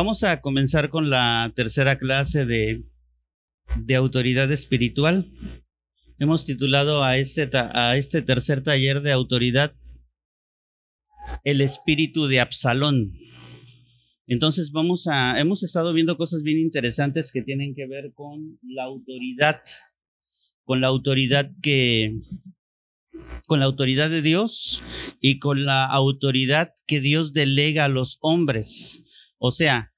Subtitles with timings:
[0.00, 2.84] Vamos a comenzar con la tercera clase de,
[3.80, 5.28] de autoridad espiritual.
[6.20, 9.74] Hemos titulado a este, a este tercer taller de autoridad
[11.42, 13.12] El espíritu de Absalón.
[14.28, 18.84] Entonces vamos a, hemos estado viendo cosas bien interesantes que tienen que ver con la
[18.84, 19.60] autoridad,
[20.62, 22.20] con la autoridad que,
[23.48, 24.80] con la autoridad de Dios
[25.20, 29.04] y con la autoridad que Dios delega a los hombres.
[29.38, 29.92] O sea,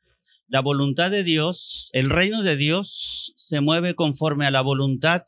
[0.47, 5.23] la voluntad de Dios, el reino de Dios se mueve conforme a la voluntad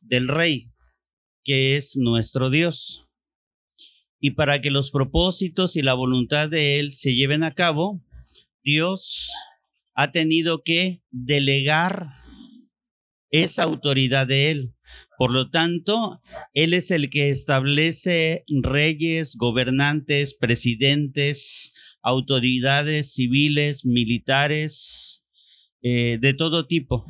[0.00, 0.70] del rey,
[1.44, 3.08] que es nuestro Dios.
[4.20, 8.02] Y para que los propósitos y la voluntad de Él se lleven a cabo,
[8.62, 9.30] Dios
[9.94, 12.14] ha tenido que delegar
[13.30, 14.74] esa autoridad de Él.
[15.18, 16.22] Por lo tanto,
[16.54, 25.26] Él es el que establece reyes, gobernantes, presidentes, autoridades civiles, militares,
[25.82, 27.06] eh, de todo tipo,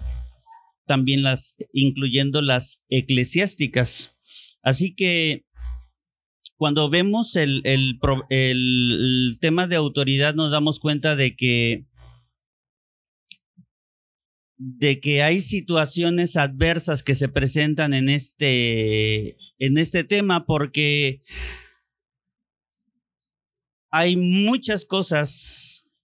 [0.87, 4.21] también las, incluyendo las eclesiásticas.
[4.63, 5.47] Así que
[6.57, 7.99] cuando vemos el, el,
[8.31, 11.87] el, tema de autoridad nos damos cuenta de que
[14.57, 21.23] de que hay situaciones adversas que se presentan en este en este tema porque
[23.91, 25.95] hay muchas cosas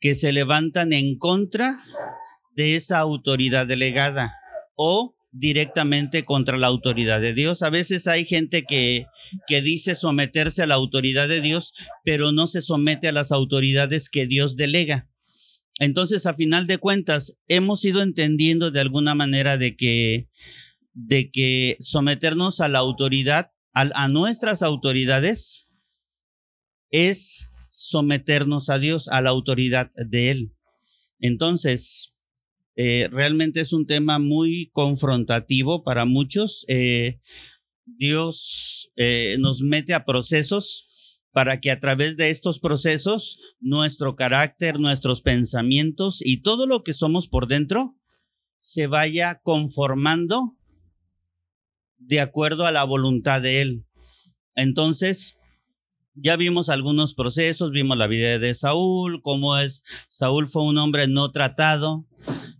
[0.00, 1.82] que se levantan en contra
[2.54, 4.34] de esa autoridad delegada
[4.76, 7.62] o directamente contra la autoridad de Dios.
[7.62, 9.06] A veces hay gente que,
[9.46, 11.74] que dice someterse a la autoridad de Dios,
[12.04, 15.08] pero no se somete a las autoridades que Dios delega.
[15.80, 20.28] Entonces, a final de cuentas, hemos ido entendiendo de alguna manera de que,
[20.92, 25.73] de que someternos a la autoridad, a, a nuestras autoridades,
[26.94, 30.54] es someternos a Dios, a la autoridad de Él.
[31.18, 32.20] Entonces,
[32.76, 36.64] eh, realmente es un tema muy confrontativo para muchos.
[36.68, 37.20] Eh,
[37.84, 44.78] Dios eh, nos mete a procesos para que a través de estos procesos nuestro carácter,
[44.78, 47.96] nuestros pensamientos y todo lo que somos por dentro
[48.60, 50.56] se vaya conformando
[51.98, 53.86] de acuerdo a la voluntad de Él.
[54.54, 55.40] Entonces,
[56.14, 61.08] ya vimos algunos procesos, vimos la vida de Saúl, cómo es, Saúl fue un hombre
[61.08, 62.06] no tratado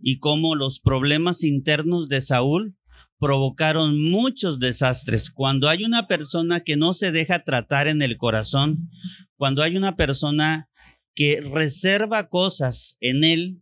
[0.01, 2.75] y cómo los problemas internos de Saúl
[3.17, 5.29] provocaron muchos desastres.
[5.29, 8.89] Cuando hay una persona que no se deja tratar en el corazón,
[9.37, 10.69] cuando hay una persona
[11.13, 13.61] que reserva cosas en él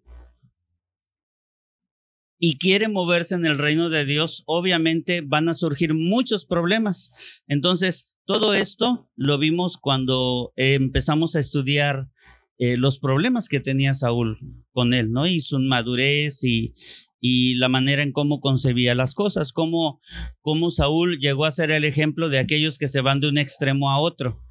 [2.39, 7.13] y quiere moverse en el reino de Dios, obviamente van a surgir muchos problemas.
[7.47, 12.09] Entonces, todo esto lo vimos cuando empezamos a estudiar
[12.57, 14.37] eh, los problemas que tenía Saúl
[14.71, 15.27] con él, ¿no?
[15.27, 16.75] Y su madurez y,
[17.19, 20.01] y la manera en cómo concebía las cosas, cómo,
[20.41, 23.89] cómo Saúl llegó a ser el ejemplo de aquellos que se van de un extremo
[23.89, 24.43] a otro.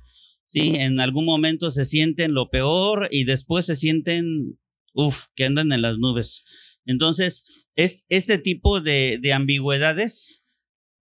[0.46, 4.58] Sí, en algún momento se sienten lo peor y después se sienten,
[4.92, 6.44] uff, que andan en las nubes.
[6.84, 10.41] Entonces, es, este tipo de, de ambigüedades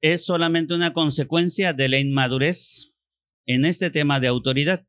[0.04, 2.98] es solamente una consecuencia de la inmadurez
[3.46, 4.86] en este tema de autoridad.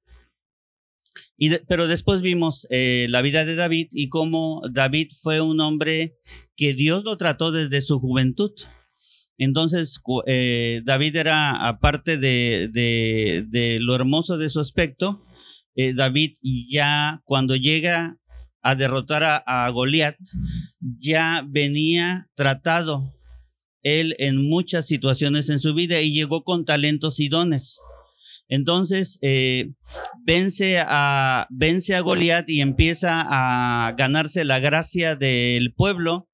[1.38, 6.16] Y pero después vimos eh, la vida de David y cómo David fue un hombre
[6.56, 8.50] que Dios lo trató desde su juventud.
[9.38, 15.24] Entonces, eh, David era, aparte de, de, lo hermoso de su aspecto,
[15.76, 18.18] eh, David ya cuando llega
[18.62, 20.16] a derrotar a, a Goliat,
[20.80, 23.14] ya venía tratado
[23.84, 27.78] él en muchas situaciones en su vida y llegó con talentos y dones.
[28.48, 29.72] Entonces, eh,
[30.24, 36.28] vence a, vence a Goliat y empieza a ganarse la gracia del pueblo.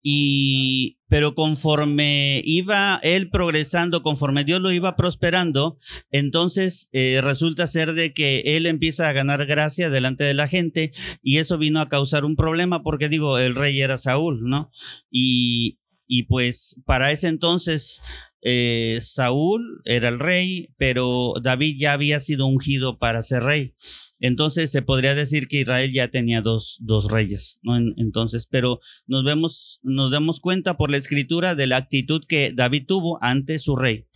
[0.00, 5.76] Y, pero conforme iba él progresando, conforme Dios lo iba prosperando,
[6.10, 10.92] entonces eh, resulta ser de que él empieza a ganar gracia delante de la gente
[11.20, 14.70] y eso vino a causar un problema porque digo, el rey era Saúl, ¿no?
[15.10, 15.77] Y,
[16.08, 18.02] y pues para ese entonces
[18.40, 23.74] eh, Saúl era el rey, pero David ya había sido ungido para ser rey.
[24.20, 27.76] Entonces se podría decir que Israel ya tenía dos, dos reyes, ¿no?
[27.96, 32.86] entonces, pero nos vemos, nos damos cuenta por la escritura de la actitud que David
[32.86, 34.06] tuvo ante su rey.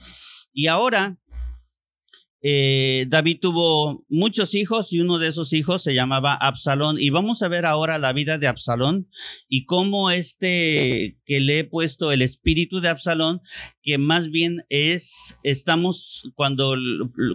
[0.52, 1.18] Y ahora
[2.44, 7.00] eh, David tuvo muchos hijos y uno de esos hijos se llamaba Absalón.
[7.00, 9.08] Y vamos a ver ahora la vida de Absalón
[9.48, 13.42] y cómo este que le he puesto el espíritu de Absalón,
[13.82, 16.74] que más bien es, estamos, cuando,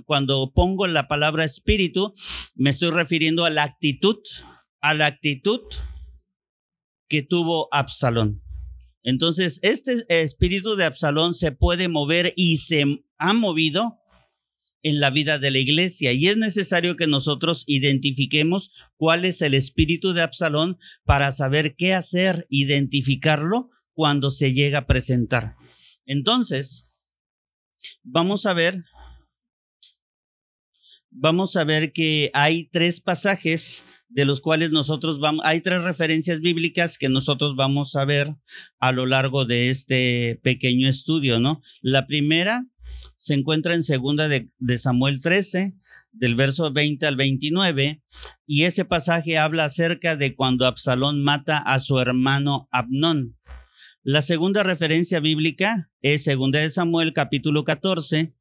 [0.06, 2.14] cuando pongo la palabra espíritu,
[2.56, 4.18] me estoy refiriendo a la actitud
[4.82, 5.62] a la actitud
[7.10, 8.44] que tuvo Absalón.
[9.04, 14.00] Entonces, este espíritu de Absalón se puede mover y se ha movido
[14.84, 19.54] en la vida de la iglesia y es necesario que nosotros identifiquemos cuál es el
[19.54, 25.56] espíritu de Absalón para saber qué hacer, identificarlo cuando se llega a presentar.
[26.06, 26.96] Entonces,
[28.04, 28.84] vamos a ver,
[31.10, 36.40] vamos a ver que hay tres pasajes de los cuales nosotros vamos, hay tres referencias
[36.40, 38.36] bíblicas que nosotros vamos a ver
[38.80, 41.62] a lo largo de este pequeño estudio, ¿no?
[41.82, 42.66] La primera
[43.16, 45.76] se encuentra en segunda de, Samuel 13,
[46.12, 48.04] del verso 20 al 29,
[48.46, 53.38] y ese pasaje habla acerca de cuando Absalón mata a su hermano Abnón.
[54.04, 58.36] La segunda referencia bíblica es segunda de Samuel capítulo 14,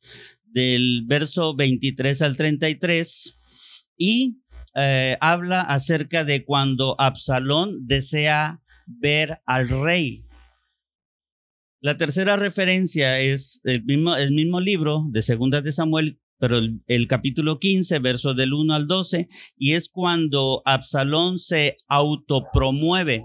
[0.45, 4.43] del verso 23 al 33, y
[4.75, 10.26] eh, habla acerca de cuando Absalón desea ver al rey.
[11.81, 17.09] La tercera referencia es el mismo, el mismo libro de Segunda de Samuel, pero el,
[17.09, 19.29] capítulo 15, verso del 1 al 12,
[19.59, 23.25] y es cuando Absalón se autopromueve.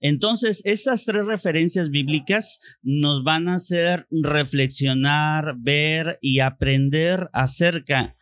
[0.00, 8.16] Entonces, estas tres referencias bíblicas nos van a hacer reflexionar, ver y aprender acerca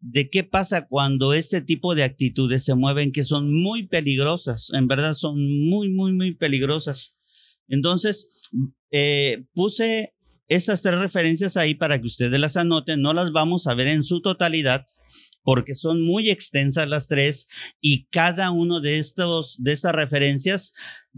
[0.00, 4.86] de qué pasa cuando este tipo de actitudes se mueven que son muy peligrosas, en
[4.86, 5.36] verdad son
[5.66, 7.13] muy, muy, muy peligrosas.
[7.68, 8.42] Entonces,
[8.90, 10.14] eh, puse
[10.48, 14.04] esas tres referencias ahí para que ustedes las anoten, no las vamos a ver en
[14.04, 14.86] su totalidad
[15.44, 17.48] porque son muy extensas las tres
[17.80, 20.74] y cada uno de estos de estas referencias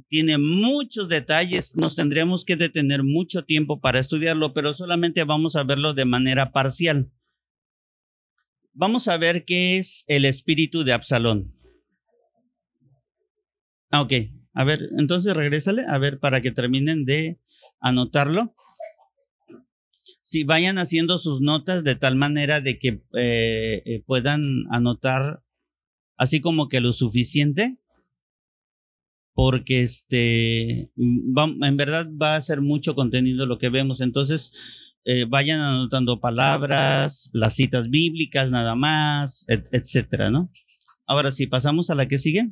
[0.08, 5.62] tiene muchos detalles, nos tendríamos que detener mucho tiempo para estudiarlo, pero solamente vamos a
[5.62, 7.10] verlo de manera parcial.
[8.72, 11.54] Vamos a ver qué es el espíritu de Absalón.
[13.90, 14.12] Ah, ok,
[14.56, 17.38] a ver, entonces regrésale, a ver, para que terminen de
[17.78, 18.54] anotarlo.
[20.22, 25.42] Si vayan haciendo sus notas de tal manera de que eh, eh, puedan anotar
[26.16, 27.76] así como que lo suficiente,
[29.34, 34.00] porque este, en verdad va a ser mucho contenido lo que vemos.
[34.00, 34.52] Entonces,
[35.04, 40.50] eh, vayan anotando palabras, las citas bíblicas nada más, etcétera, ¿no?
[41.06, 42.50] Ahora sí, pasamos a la que sigue.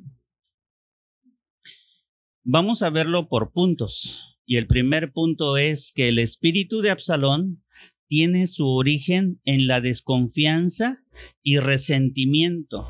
[2.46, 4.38] Vamos a verlo por puntos.
[4.44, 7.64] Y el primer punto es que el espíritu de Absalón
[8.06, 11.02] tiene su origen en la desconfianza
[11.42, 12.86] y resentimiento.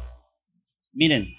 [0.92, 1.36] Miren,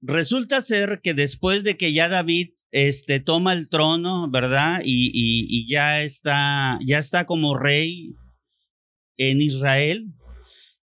[0.00, 4.80] resulta ser que después de que ya David este, toma el trono, ¿verdad?
[4.84, 8.14] Y, ya, está, ya está como rey
[9.16, 10.14] en Israel.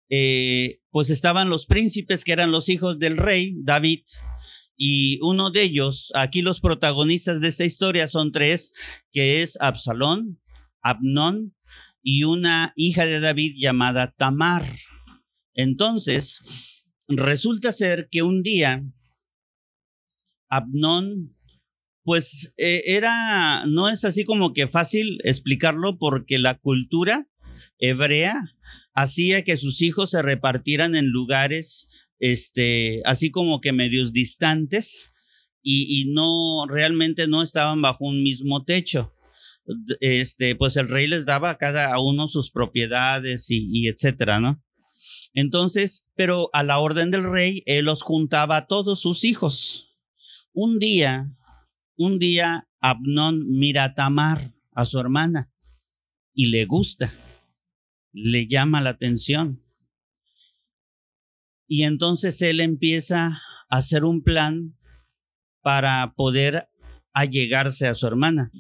[0.08, 4.00] Eh, pues estaban los príncipes que eran los hijos del rey David.
[4.80, 8.72] Y uno de ellos, aquí los protagonistas de esta historia son tres,
[9.12, 10.40] que es Absalón,
[10.80, 11.56] Abnón
[12.00, 14.78] y una hija de David llamada Tamar.
[15.52, 18.84] Entonces, resulta ser que un día
[20.48, 21.34] Abnón
[22.04, 27.28] pues eh, era, no es así como que fácil explicarlo porque la cultura
[27.78, 28.54] hebrea
[28.94, 35.14] hacía que sus hijos se repartieran en lugares, este, así como que medios distantes
[35.62, 39.14] y, y no, realmente no estaban bajo un mismo techo.
[40.00, 44.62] Este, pues el rey les daba a cada uno sus propiedades y, y etcétera, ¿no?
[45.34, 49.96] Entonces, pero a la orden del rey, él los juntaba a todos sus hijos.
[50.52, 51.30] Un día,
[51.96, 55.52] un día Abnón mira a Tamar, a su hermana,
[56.32, 57.12] y le gusta,
[58.12, 59.62] le llama la atención.
[61.68, 64.74] Y entonces él empieza a hacer un plan
[65.62, 66.68] para poder
[67.12, 68.50] allegarse a su hermana.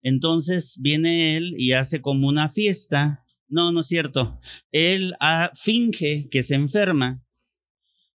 [0.00, 3.24] Entonces viene él y hace como una fiesta.
[3.48, 4.38] No, no es cierto.
[4.70, 7.22] Él ah, finge que se enferma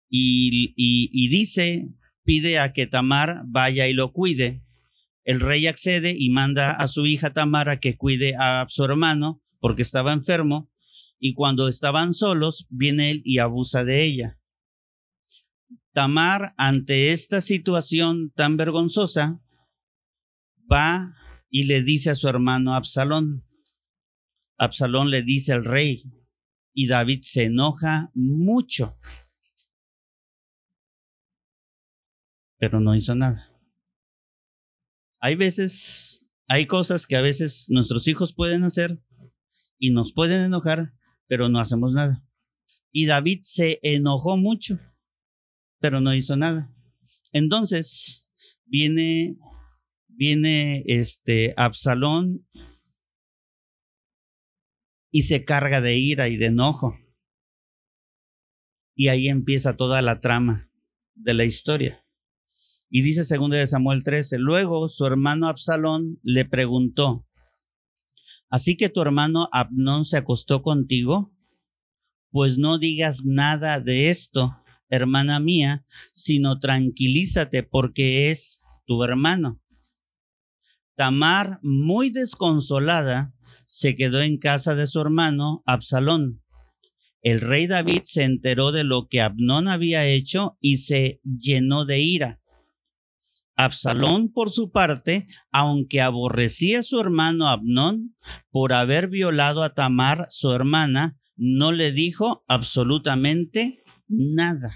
[0.09, 1.89] y, y dice
[2.23, 4.61] pide a que Tamar vaya y lo cuide.
[5.23, 9.41] El rey accede y manda a su hija Tamar a que cuide a su hermano
[9.59, 10.69] porque estaba enfermo
[11.19, 14.39] y cuando estaban solos viene él y abusa de ella.
[15.93, 19.41] Tamar, ante esta situación tan vergonzosa,
[20.71, 21.15] va
[21.49, 23.45] y le dice a su hermano Absalón.
[24.57, 26.03] Absalón le dice al rey
[26.73, 28.97] y David se enoja mucho
[32.57, 33.51] pero no hizo nada.
[35.19, 39.01] Hay veces, hay cosas que a veces nuestros hijos pueden hacer
[39.79, 40.93] y nos pueden enojar,
[41.27, 42.23] pero no hacemos nada.
[42.91, 44.79] Y David se enojó mucho,
[45.79, 46.73] pero no hizo nada.
[47.33, 48.29] Entonces
[48.65, 49.37] viene,
[50.07, 52.47] viene este Absalón
[55.11, 56.97] y se carga de ira y de enojo.
[58.95, 60.71] Y ahí empieza toda la trama
[61.13, 62.03] de la historia.
[62.89, 67.26] Y dice 2 de Samuel 13, luego su hermano Absalón le preguntó,
[68.49, 71.33] ¿así que tu hermano Abnón se acostó contigo?
[72.31, 74.57] Pues no digas nada de esto,
[74.89, 79.61] hermana mía, sino tranquilízate porque es tu hermano.
[80.95, 83.33] Tamar, muy desconsolada,
[83.65, 86.41] se quedó en casa de su hermano Absalón.
[87.21, 91.99] El rey David se enteró de lo que Abnón había hecho y se llenó de
[91.99, 92.41] ira.
[93.57, 98.15] Absalón, por su parte, aunque aborrecía a su hermano Abnón
[98.51, 104.75] por haber violado a Tamar, su hermana, no le dijo absolutamente nada.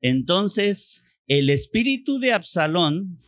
[0.00, 3.18] Entonces, el espíritu de Absalón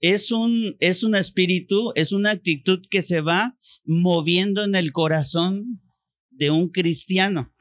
[0.00, 5.82] es un, es un espíritu, es una actitud que se va moviendo en el corazón
[6.30, 7.52] de un cristiano.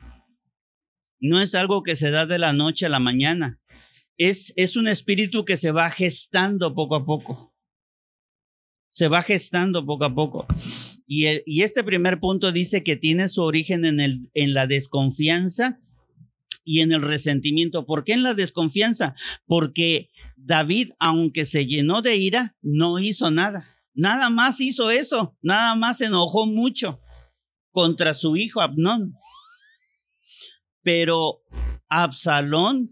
[1.20, 3.60] No es algo que se da de la noche a la mañana.
[4.18, 7.54] Es, es un espíritu que se va gestando poco a poco.
[8.90, 10.48] Se va gestando poco a poco.
[11.06, 15.82] Y, y este primer punto dice que tiene su origen en, el, en la desconfianza
[16.64, 17.86] y en el resentimiento.
[17.86, 19.16] ¿Por qué en la desconfianza?
[19.46, 23.68] Porque David, aunque se llenó de ira, no hizo nada.
[23.94, 27.00] Nada más hizo eso, nada más enojó mucho
[27.72, 29.14] contra su hijo Abnón.
[30.82, 31.42] Pero
[31.88, 32.90] Absalón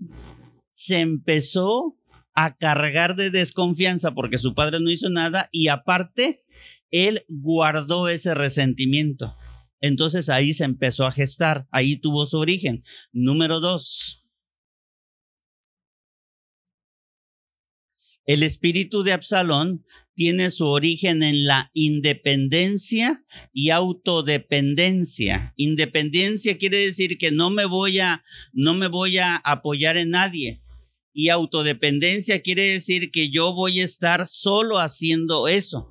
[0.73, 1.97] se empezó
[2.33, 6.43] a cargar de desconfianza porque su padre no hizo nada y aparte
[6.91, 9.37] él guardó ese resentimiento.
[9.79, 12.83] Entonces ahí se empezó a gestar, ahí tuvo su origen.
[13.11, 14.25] Número dos,
[18.25, 25.53] el espíritu de Absalón tiene su origen en la independencia y autodependencia.
[25.55, 30.62] Independencia quiere decir que no me voy a no me voy a apoyar en nadie.
[31.13, 35.89] Y autodependencia quiere decir que yo voy a estar solo haciendo eso.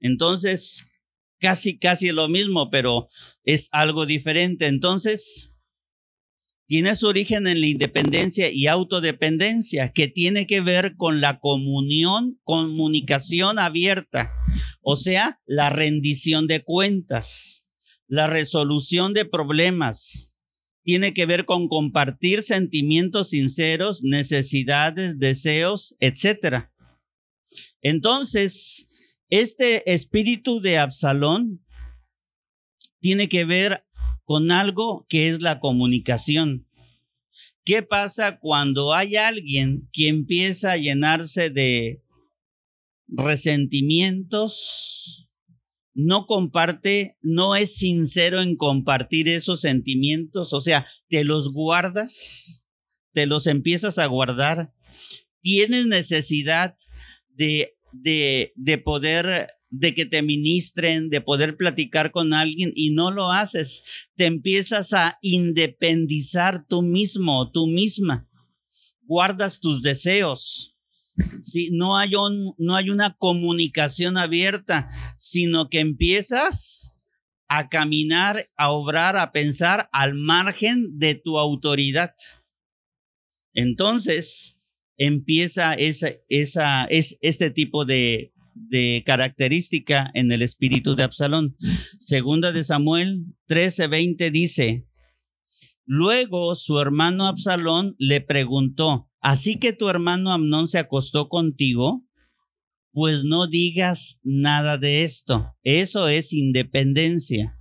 [0.00, 0.92] Entonces,
[1.38, 3.06] casi, casi lo mismo, pero
[3.44, 4.66] es algo diferente.
[4.66, 5.52] Entonces,
[6.66, 12.40] tiene su origen en la independencia y autodependencia, que tiene que ver con la comunión,
[12.44, 14.32] comunicación abierta,
[14.80, 17.68] o sea, la rendición de cuentas,
[18.06, 20.31] la resolución de problemas.
[20.84, 26.66] Tiene que ver con compartir sentimientos sinceros, necesidades, deseos, etc.
[27.80, 31.64] Entonces, este espíritu de Absalón
[33.00, 33.84] tiene que ver
[34.24, 36.66] con algo que es la comunicación.
[37.64, 42.02] ¿Qué pasa cuando hay alguien que empieza a llenarse de
[43.06, 45.28] resentimientos?
[45.94, 52.66] No comparte, no es sincero en compartir esos sentimientos, o sea, te los guardas,
[53.12, 54.72] te los empiezas a guardar,
[55.40, 56.76] tienes necesidad
[57.28, 63.10] de de, de poder, de que te ministren, de poder platicar con alguien y no
[63.10, 63.84] lo haces.
[64.16, 68.28] Te empiezas a independizar tú mismo, tú misma.
[69.02, 70.71] Guardas tus deseos.
[71.42, 72.12] Si no hay
[72.58, 77.00] no hay una comunicación abierta, sino que empiezas
[77.48, 82.14] a caminar, a obrar, a pensar al margen de tu autoridad.
[83.52, 84.62] Entonces,
[84.96, 86.02] empieza es,
[87.20, 91.56] este tipo de, de característica en el espíritu de Absalón.
[91.98, 94.86] Segunda de Samuel 13:20 dice,
[95.84, 102.04] luego su hermano Absalón le preguntó, ¿así que tu hermano Amnón se acostó contigo?
[102.92, 105.54] Pues no digas nada de esto.
[105.62, 107.56] Eso es independencia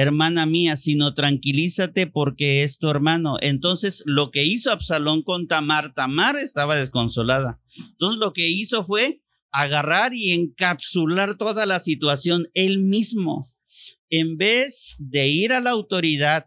[0.00, 3.34] hermana mía, sino tranquilízate porque es tu hermano.
[3.40, 7.60] Entonces, lo que hizo Absalón con Tamar, Tamar estaba desconsolada.
[7.76, 13.52] Entonces, lo que hizo fue agarrar y encapsular toda la situación él mismo.
[14.08, 16.46] En vez de ir a la autoridad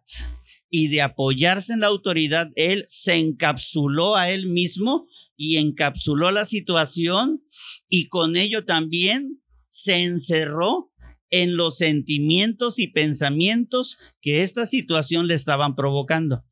[0.71, 6.45] y de apoyarse en la autoridad, él se encapsuló a él mismo y encapsuló la
[6.45, 7.43] situación
[7.89, 10.91] y con ello también se encerró
[11.29, 16.45] en los sentimientos y pensamientos que esta situación le estaban provocando.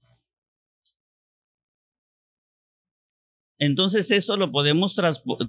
[3.57, 4.95] Entonces esto lo podemos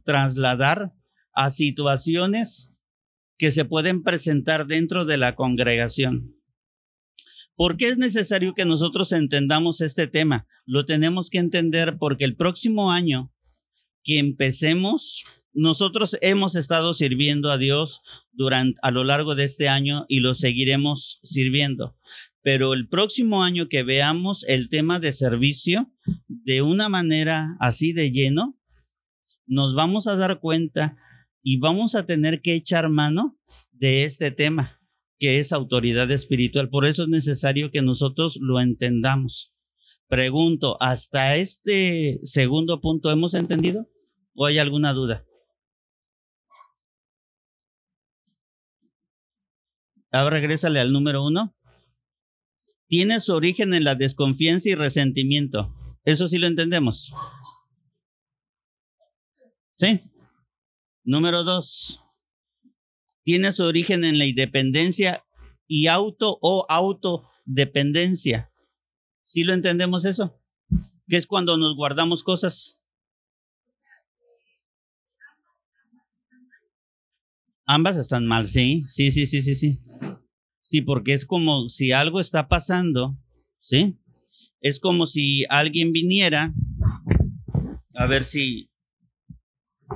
[0.05, 0.93] trasladar
[1.33, 2.79] a situaciones
[3.37, 6.40] que se pueden presentar dentro de la congregación.
[7.61, 10.47] ¿Por qué es necesario que nosotros entendamos este tema?
[10.65, 13.35] Lo tenemos que entender porque el próximo año
[14.03, 18.01] que empecemos, nosotros hemos estado sirviendo a Dios
[18.33, 21.99] durante a lo largo de este año y lo seguiremos sirviendo.
[22.41, 25.93] Pero el próximo año que veamos el tema de servicio
[26.29, 28.59] de una manera así de lleno,
[29.47, 30.97] nos vamos a dar cuenta
[31.43, 33.39] y vamos a tener que echar mano
[33.71, 34.80] de este tema
[35.21, 36.71] que es autoridad espiritual.
[36.71, 39.55] Por eso es necesario que nosotros lo entendamos.
[40.09, 43.87] Pregunto, ¿hasta este segundo punto hemos entendido?
[44.35, 45.25] ¿O hay alguna duda?
[50.11, 51.55] Ahora regrésale al número uno.
[52.89, 55.73] Tiene su origen en la desconfianza y resentimiento.
[56.05, 57.13] Eso sí lo entendemos.
[59.75, 60.01] ¿Sí?
[61.05, 62.03] Número dos
[63.31, 65.25] tiene su origen en la independencia
[65.69, 68.51] y auto o autodependencia.
[69.23, 70.43] ¿Sí lo entendemos eso?
[71.07, 72.83] Que es cuando nos guardamos cosas.
[77.67, 79.81] Ambas están mal, sí, sí, sí, sí, sí, sí.
[80.61, 83.17] Sí, porque es como si algo está pasando,
[83.61, 83.97] ¿sí?
[84.61, 86.53] Es como si alguien viniera
[87.95, 88.73] a ver si,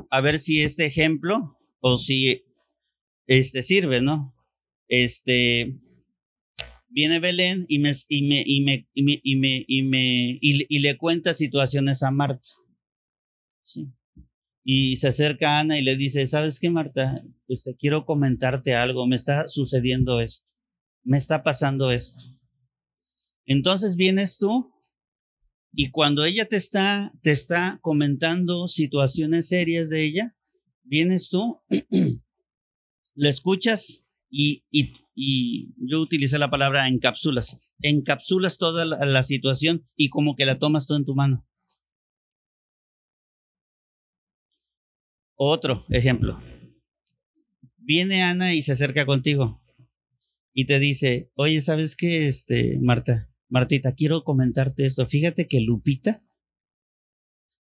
[0.08, 2.44] a ver si este ejemplo o si
[3.26, 4.34] este, sirve, ¿no?
[4.88, 5.78] Este,
[6.88, 9.02] viene Belén y me, y me, y me, y
[9.36, 12.48] me, y me, y, le cuenta situaciones a Marta.
[13.62, 13.88] Sí.
[14.62, 17.22] Y se acerca a Ana y le dice, ¿sabes qué, Marta?
[17.48, 20.46] Este, quiero comentarte algo, me está sucediendo esto,
[21.02, 22.22] me está pasando esto.
[23.44, 24.72] Entonces vienes tú
[25.72, 30.36] y cuando ella te está, te está comentando situaciones serias de ella,
[30.84, 31.60] vienes tú
[33.14, 37.70] lo escuchas y, y, y, yo utilicé la palabra encapsulas.
[37.80, 41.46] Encapsulas toda la, la situación y como que la tomas tú en tu mano.
[45.36, 46.40] Otro ejemplo.
[47.76, 49.62] Viene Ana y se acerca contigo
[50.52, 53.30] y te dice, oye, ¿sabes qué, este, Marta?
[53.48, 55.04] Martita, quiero comentarte esto.
[55.06, 56.24] Fíjate que Lupita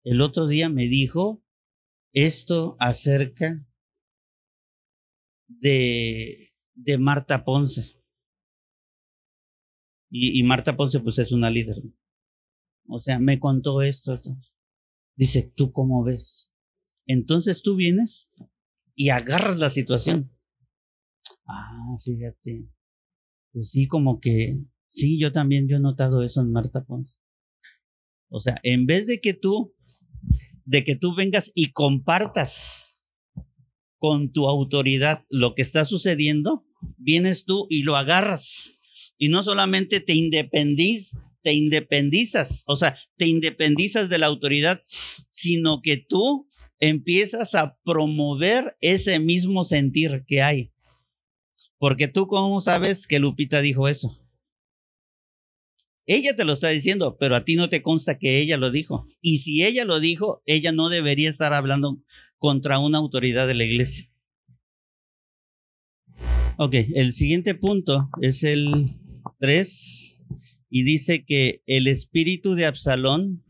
[0.03, 1.43] el otro día me dijo
[2.11, 3.67] esto acerca
[5.59, 8.01] de, de Marta Ponce.
[10.13, 11.77] Y, Marta Ponce pues es una líder.
[12.87, 14.19] O sea, me contó esto.
[15.15, 16.51] Dice, ¿tú cómo ves?
[17.05, 18.33] Entonces tú vienes
[18.93, 20.35] y agarras la situación.
[21.45, 22.69] Ah, fíjate.
[23.53, 27.17] Pues sí, como que, sí, yo también yo he notado eso en Marta Ponce.
[28.29, 29.73] O sea, en vez de que tú,
[30.65, 32.90] de que tú vengas y compartas
[34.01, 36.65] con tu autoridad lo que está sucediendo,
[36.97, 38.79] vienes tú y lo agarras.
[39.19, 44.83] Y no solamente te independiz, te independizas, o sea, te independizas de la autoridad,
[45.29, 50.71] sino que tú empiezas a promover ese mismo sentir que hay.
[51.77, 54.19] Porque tú, ¿cómo sabes que Lupita dijo eso?
[56.07, 59.05] Ella te lo está diciendo, pero a ti no te consta que ella lo dijo.
[59.21, 62.01] Y si ella lo dijo, ella no debería estar hablando
[62.41, 64.11] contra una autoridad de la iglesia.
[66.57, 68.97] Ok, el siguiente punto es el
[69.37, 70.25] 3
[70.67, 73.45] y dice que el espíritu de Absalón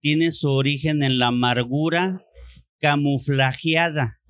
[0.00, 2.26] tiene su origen en la amargura
[2.78, 4.20] camuflajeada.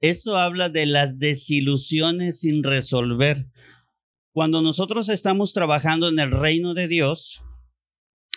[0.00, 3.50] Esto habla de las desilusiones sin resolver.
[4.32, 7.42] Cuando nosotros estamos trabajando en el reino de Dios,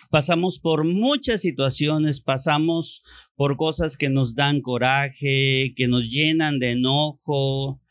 [0.09, 3.03] pasamos por muchas situaciones, pasamos
[3.35, 7.81] por cosas que nos dan coraje, que nos llenan de enojo.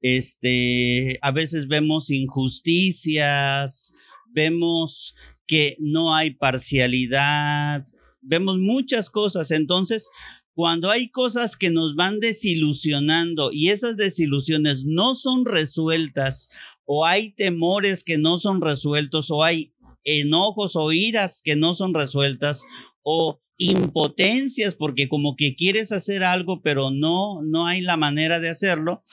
[0.00, 3.94] Este, a veces vemos injusticias,
[4.30, 5.14] vemos
[5.46, 7.86] que no hay parcialidad,
[8.20, 9.50] vemos muchas cosas.
[9.50, 10.08] Entonces,
[10.54, 16.50] cuando hay cosas que nos van desilusionando y esas desilusiones no son resueltas
[16.84, 19.71] o hay temores que no son resueltos o hay
[20.04, 22.62] enojos o iras que no son resueltas
[23.02, 28.48] o impotencias porque como que quieres hacer algo pero no no hay la manera de
[28.48, 29.04] hacerlo.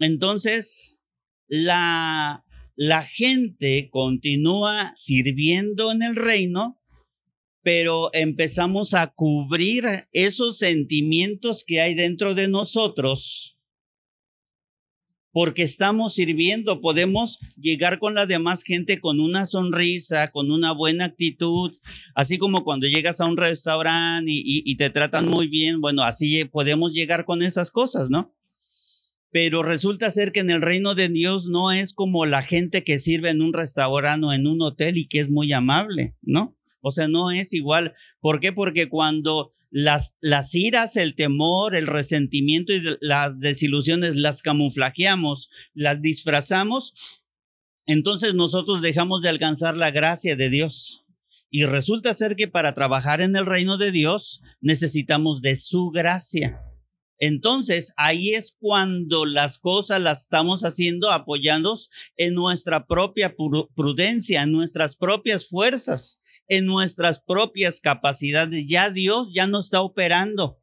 [0.00, 1.02] Entonces
[1.48, 6.80] la la gente continúa sirviendo en el reino
[7.62, 13.55] pero empezamos a cubrir esos sentimientos que hay dentro de nosotros
[15.36, 21.04] porque estamos sirviendo, podemos llegar con la demás gente con una sonrisa, con una buena
[21.04, 21.76] actitud,
[22.14, 26.94] así como cuando llegas a un restaurante y, te tratan muy bien, bueno, así podemos
[26.94, 28.34] llegar con esas cosas, ¿no?
[29.30, 32.98] pero resulta ser que en el reino de Dios no es como la gente que
[32.98, 36.56] sirve en un restaurante o en un hotel y que es muy amable, ¿no?
[36.80, 37.92] O sea, no es igual.
[38.20, 38.54] ¿Por qué?
[38.54, 46.00] Porque cuando las, las iras, el temor, el resentimiento y las desilusiones las camuflajeamos, las
[46.00, 47.22] disfrazamos,
[47.86, 51.04] entonces nosotros dejamos de alcanzar la gracia de Dios.
[51.48, 56.60] Y resulta ser que para trabajar en el reino de Dios necesitamos de su gracia.
[57.18, 63.34] Entonces, ahí es cuando las cosas las estamos haciendo apoyándonos en nuestra propia
[63.74, 68.66] prudencia, en nuestras propias fuerzas, en nuestras propias capacidades.
[68.66, 70.58] Ya Dios ya no está operando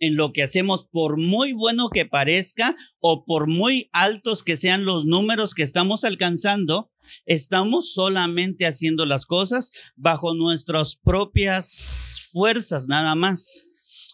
[0.00, 4.84] en lo que hacemos, por muy bueno que parezca o por muy altos que sean
[4.84, 6.92] los números que estamos alcanzando,
[7.26, 13.64] estamos solamente haciendo las cosas bajo nuestras propias fuerzas, nada más.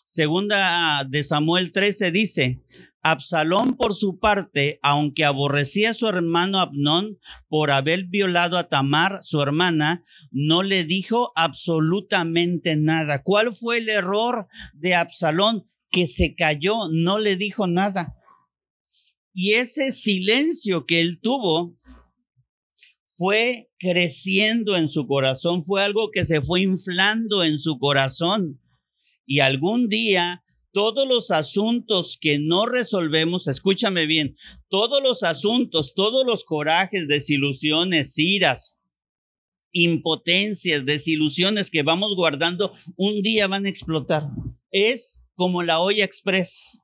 [0.04, 2.62] Segunda de Samuel 13 dice,
[3.06, 9.18] Absalón por su parte, aunque aborrecía a su hermano Abnón por haber violado a Tamar,
[9.22, 13.22] su hermana, no le dijo absolutamente nada.
[13.22, 15.68] ¿Cuál fue el error de Absalón?
[15.90, 18.16] Que se cayó, no le dijo nada.
[19.34, 21.76] Y ese silencio que él tuvo
[23.04, 28.62] fue creciendo en su corazón, fue algo que se fue inflando en su corazón.
[29.26, 30.43] Y algún día
[30.74, 34.36] todos los asuntos que no resolvemos, escúchame bien,
[34.68, 38.82] todos los asuntos, todos los corajes, desilusiones, iras,
[39.70, 44.24] impotencias, desilusiones que vamos guardando, un día van a explotar.
[44.72, 46.80] Es como la olla express.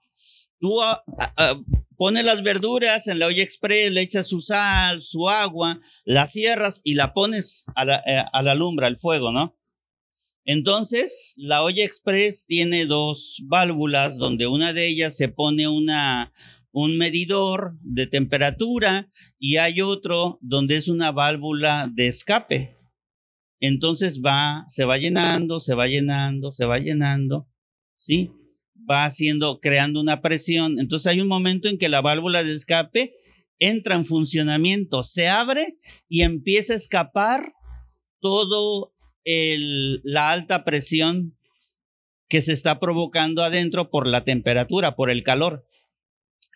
[0.61, 1.61] Tú ah, ah, ah,
[1.97, 6.81] pones las verduras en la olla express, le echas su sal, su agua, la cierras
[6.85, 9.60] y la pones a la, eh, a lumbre, al fuego, ¿no?
[10.53, 16.33] Entonces, la olla express tiene dos válvulas donde una de ellas se pone una,
[16.73, 19.09] un medidor de temperatura
[19.39, 22.77] y hay otro donde es una válvula de escape.
[23.61, 27.49] Entonces va, se va llenando, se va llenando, se va llenando,
[27.97, 28.33] ¿sí?
[28.91, 30.81] Va haciendo, creando una presión.
[30.81, 33.15] Entonces hay un momento en que la válvula de escape
[33.61, 37.53] entra en funcionamiento, se abre y empieza a escapar
[38.19, 41.37] todo la alta presión
[42.29, 45.67] que se está provocando adentro por la temperatura, por el calor.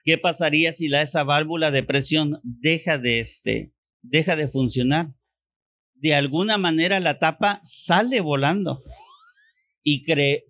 [0.04, 5.14] ¿Qué pasaría si la, esa válvula de presión deja de, este, deja de funcionar?
[5.94, 8.82] De alguna manera la tapa sale volando
[9.82, 10.04] y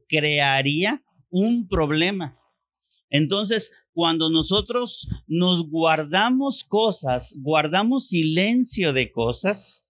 [0.08, 2.38] crearía un problema.
[3.10, 9.83] Entonces, cuando nosotros nos guardamos cosas, guardamos silencio de cosas,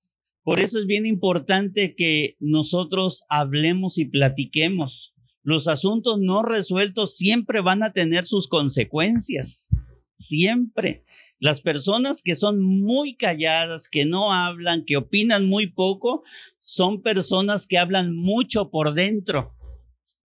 [0.45, 5.15] por eso es bien importante que nosotros hablemos y platiquemos.
[5.43, 9.71] Los asuntos no resueltos siempre van a tener sus consecuencias.
[10.15, 11.05] Siempre.
[11.39, 16.25] Las personas que son muy calladas, que no hablan, que opinan muy poco,
[16.61, 19.55] son personas que hablan mucho por dentro.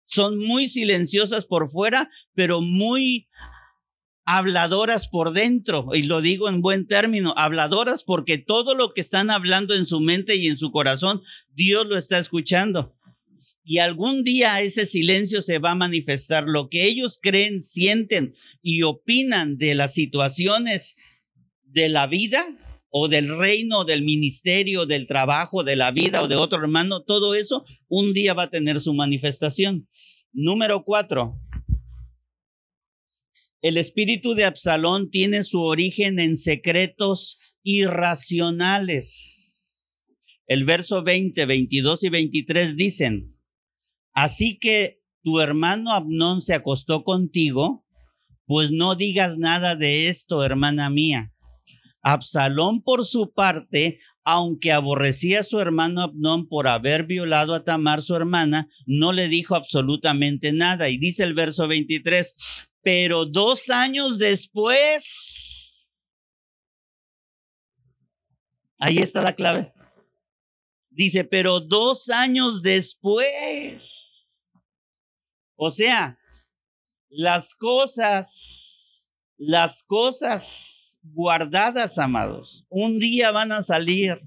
[0.05, 3.27] Son muy silenciosas por fuera, pero muy
[4.25, 9.29] habladoras por dentro, y lo digo en buen término, habladoras porque todo lo que están
[9.29, 11.21] hablando en su mente y en su corazón,
[11.53, 12.95] Dios lo está escuchando.
[13.63, 16.43] Y algún día ese silencio se va a manifestar.
[16.47, 20.97] Lo que ellos creen, sienten y opinan de las situaciones
[21.63, 22.45] de la vida
[22.89, 27.35] o del reino, del ministerio, del trabajo, de la vida o de otro hermano, todo
[27.35, 29.89] eso un día va a tener su manifestación.
[30.31, 31.37] Número cuatro,
[33.65, 39.33] el espíritu de Absalón tiene su origen en secretos irracionales.
[40.45, 43.39] El verso 20, 22 y 23 dicen,
[44.13, 47.87] así que tu hermano Abnón se acostó contigo,
[48.45, 51.33] pues no digas nada de esto, hermana mía.
[52.03, 58.03] Absalón, por su parte, aunque aborrecía a su hermano Abnón por haber violado a Tamar,
[58.03, 60.89] su hermana, no le dijo absolutamente nada.
[60.89, 62.35] Y dice el verso 23,
[62.85, 65.89] pero dos años después,
[68.77, 69.73] ahí está la clave.
[70.91, 74.45] Dice, pero dos años después.
[75.55, 76.19] O sea,
[77.09, 84.21] las cosas, las cosas guardadas, amados, un día van a salir.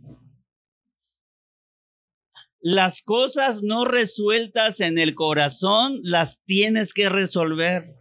[2.59, 7.98] Las cosas no resueltas en el corazón las tienes que resolver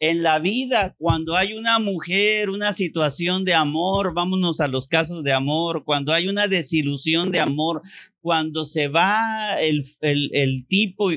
[0.00, 5.24] en la vida, cuando hay una mujer, una situación de amor, vámonos a los casos
[5.24, 7.82] de amor, cuando hay una desilusión de amor,
[8.20, 11.10] cuando se va el, el, tipo,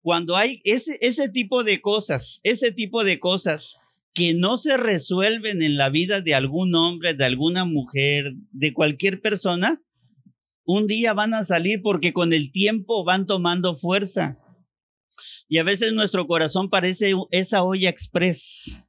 [0.00, 3.80] cuando hay ese, ese tipo de cosas, ese tipo de cosas,
[4.14, 9.20] que no se resuelven en la vida de algún hombre, de alguna mujer, de cualquier
[9.20, 9.80] persona,
[10.64, 14.38] un día van a salir porque con el tiempo van tomando fuerza.
[15.48, 18.86] Y a veces nuestro corazón parece esa olla express.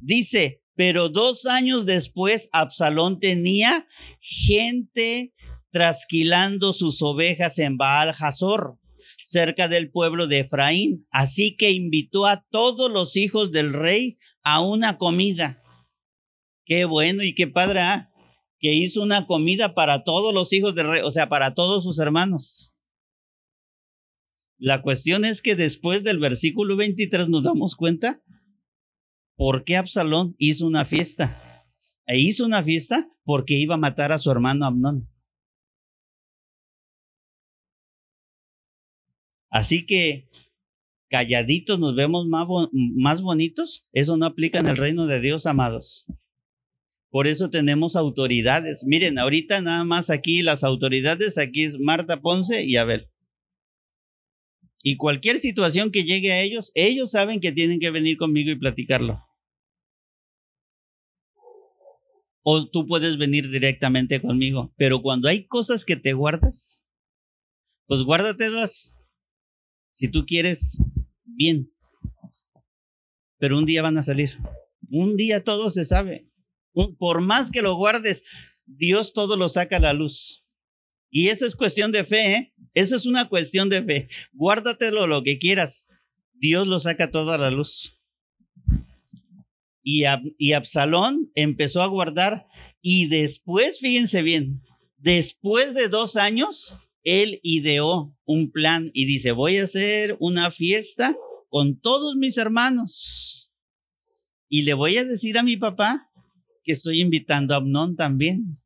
[0.00, 3.86] Dice, pero dos años después Absalón tenía
[4.20, 5.34] gente
[5.70, 8.78] trasquilando sus ovejas en Baal Hazor,
[9.24, 11.06] cerca del pueblo de Efraín.
[11.10, 15.62] Así que invitó a todos los hijos del rey a una comida.
[16.64, 18.10] Qué bueno y qué padre, ¿ah?
[18.60, 21.98] que hizo una comida para todos los hijos del rey, o sea, para todos sus
[21.98, 22.76] hermanos.
[24.60, 28.22] La cuestión es que después del versículo 23 nos damos cuenta
[29.34, 31.66] por qué Absalón hizo una fiesta.
[32.06, 35.08] E hizo una fiesta porque iba a matar a su hermano Amnón.
[39.48, 40.28] Así que
[41.08, 43.88] calladitos nos vemos más, más bonitos.
[43.92, 46.04] Eso no aplica en el reino de Dios, amados.
[47.08, 48.84] Por eso tenemos autoridades.
[48.84, 53.10] Miren, ahorita nada más aquí las autoridades, aquí es Marta Ponce y Abel.
[54.82, 58.58] Y cualquier situación que llegue a ellos, ellos saben que tienen que venir conmigo y
[58.58, 59.22] platicarlo.
[62.42, 64.72] O tú puedes venir directamente conmigo.
[64.76, 66.88] Pero cuando hay cosas que te guardas,
[67.86, 68.98] pues guárdatelas.
[69.92, 70.82] Si tú quieres,
[71.24, 71.70] bien.
[73.38, 74.38] Pero un día van a salir.
[74.88, 76.30] Un día todo se sabe.
[76.98, 78.24] Por más que lo guardes,
[78.64, 80.48] Dios todo lo saca a la luz.
[81.10, 82.54] Y eso es cuestión de fe, ¿eh?
[82.72, 84.08] Eso es una cuestión de fe.
[84.32, 85.88] Guárdatelo lo que quieras.
[86.34, 88.00] Dios lo saca todo a la luz.
[89.82, 90.04] Y,
[90.38, 92.46] y Absalón empezó a guardar
[92.80, 94.62] y después, fíjense bien,
[94.96, 101.16] después de dos años, él ideó un plan y dice, voy a hacer una fiesta
[101.48, 103.52] con todos mis hermanos.
[104.48, 106.10] Y le voy a decir a mi papá
[106.62, 108.59] que estoy invitando a Abnón también.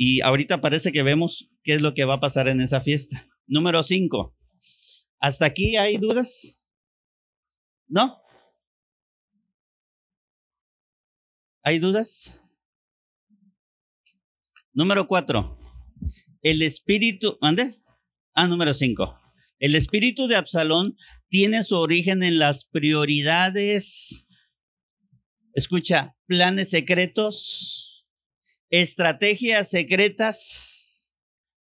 [0.00, 3.28] Y ahorita parece que vemos qué es lo que va a pasar en esa fiesta.
[3.48, 4.36] Número cinco.
[5.18, 6.64] ¿Hasta aquí hay dudas?
[7.88, 8.16] ¿No?
[11.64, 12.40] ¿Hay dudas?
[14.72, 15.58] Número cuatro.
[16.42, 17.82] El espíritu, ¿ande?
[18.34, 19.18] Ah, número cinco.
[19.58, 20.96] El espíritu de Absalón
[21.28, 24.28] tiene su origen en las prioridades,
[25.54, 27.87] escucha, planes secretos,
[28.70, 31.12] estrategias secretas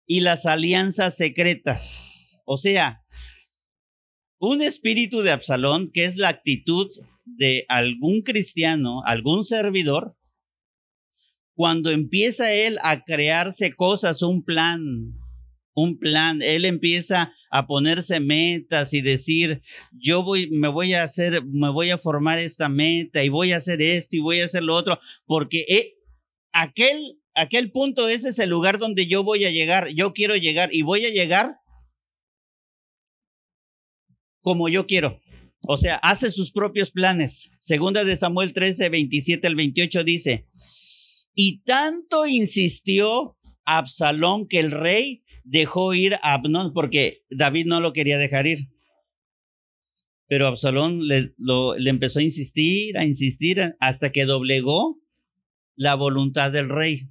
[0.06, 2.42] y las alianzas secretas.
[2.44, 3.02] O sea,
[4.38, 6.90] un espíritu de Absalón, que es la actitud
[7.24, 10.16] de algún cristiano, algún servidor,
[11.54, 14.80] cuando empieza él a crearse cosas, un plan,
[15.72, 19.62] un plan, él empieza a ponerse metas y decir,
[19.92, 23.58] yo voy, me voy a hacer, me voy a formar esta meta y voy a
[23.58, 25.64] hacer esto y voy a hacer lo otro, porque
[26.54, 30.72] aquel, aquel punto, ese es el lugar donde yo voy a llegar, yo quiero llegar
[30.72, 31.56] y voy a llegar
[34.40, 35.20] como yo quiero.
[35.66, 37.56] O sea, hace sus propios planes.
[37.58, 40.46] Segunda de Samuel 13, 27 al 28 dice,
[41.34, 47.92] y tanto insistió Absalón que el rey dejó ir a Abnón porque David no lo
[47.92, 48.68] quería dejar ir.
[50.28, 55.03] Pero Absalón le, le empezó a insistir, a insistir hasta que doblegó
[55.76, 57.08] la voluntad del rey.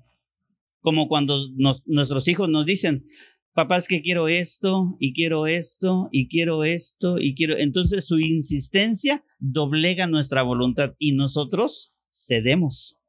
[0.80, 1.40] Como cuando
[1.86, 3.06] nuestros hijos nos dicen,
[3.54, 7.58] papás que quiero esto y quiero esto y quiero esto y quiero.
[7.58, 13.00] Entonces su insistencia doblega nuestra voluntad y nosotros cedemos.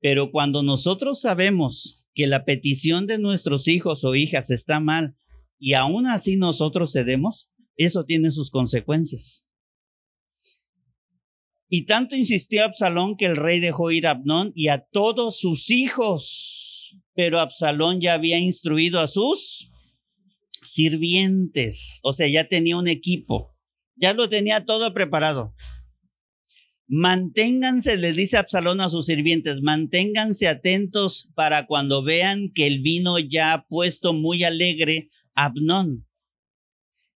[0.00, 5.16] Pero cuando nosotros sabemos que la petición de nuestros hijos o hijas está mal
[5.58, 9.45] y aún así nosotros cedemos, eso tiene sus consecuencias.
[11.68, 15.70] Y tanto insistió Absalón que el rey dejó ir a Abnón y a todos sus
[15.70, 16.96] hijos.
[17.14, 19.72] Pero Absalón ya había instruido a sus
[20.62, 23.56] sirvientes, o sea, ya tenía un equipo,
[23.94, 25.54] ya lo tenía todo preparado.
[26.88, 33.18] Manténganse, le dice Absalón a sus sirvientes, manténganse atentos para cuando vean que el vino
[33.18, 36.06] ya ha puesto muy alegre Abnón.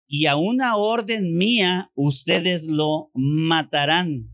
[0.09, 4.31] Y a una orden mía, ustedes lo matarán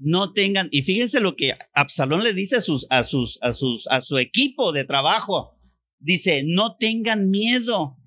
[0.00, 3.86] no tengan, y fíjense lo que Absalón le dice a sus, a sus, a sus,
[3.88, 5.56] a su equipo de trabajo.
[5.98, 7.98] Dice, no tengan miedo,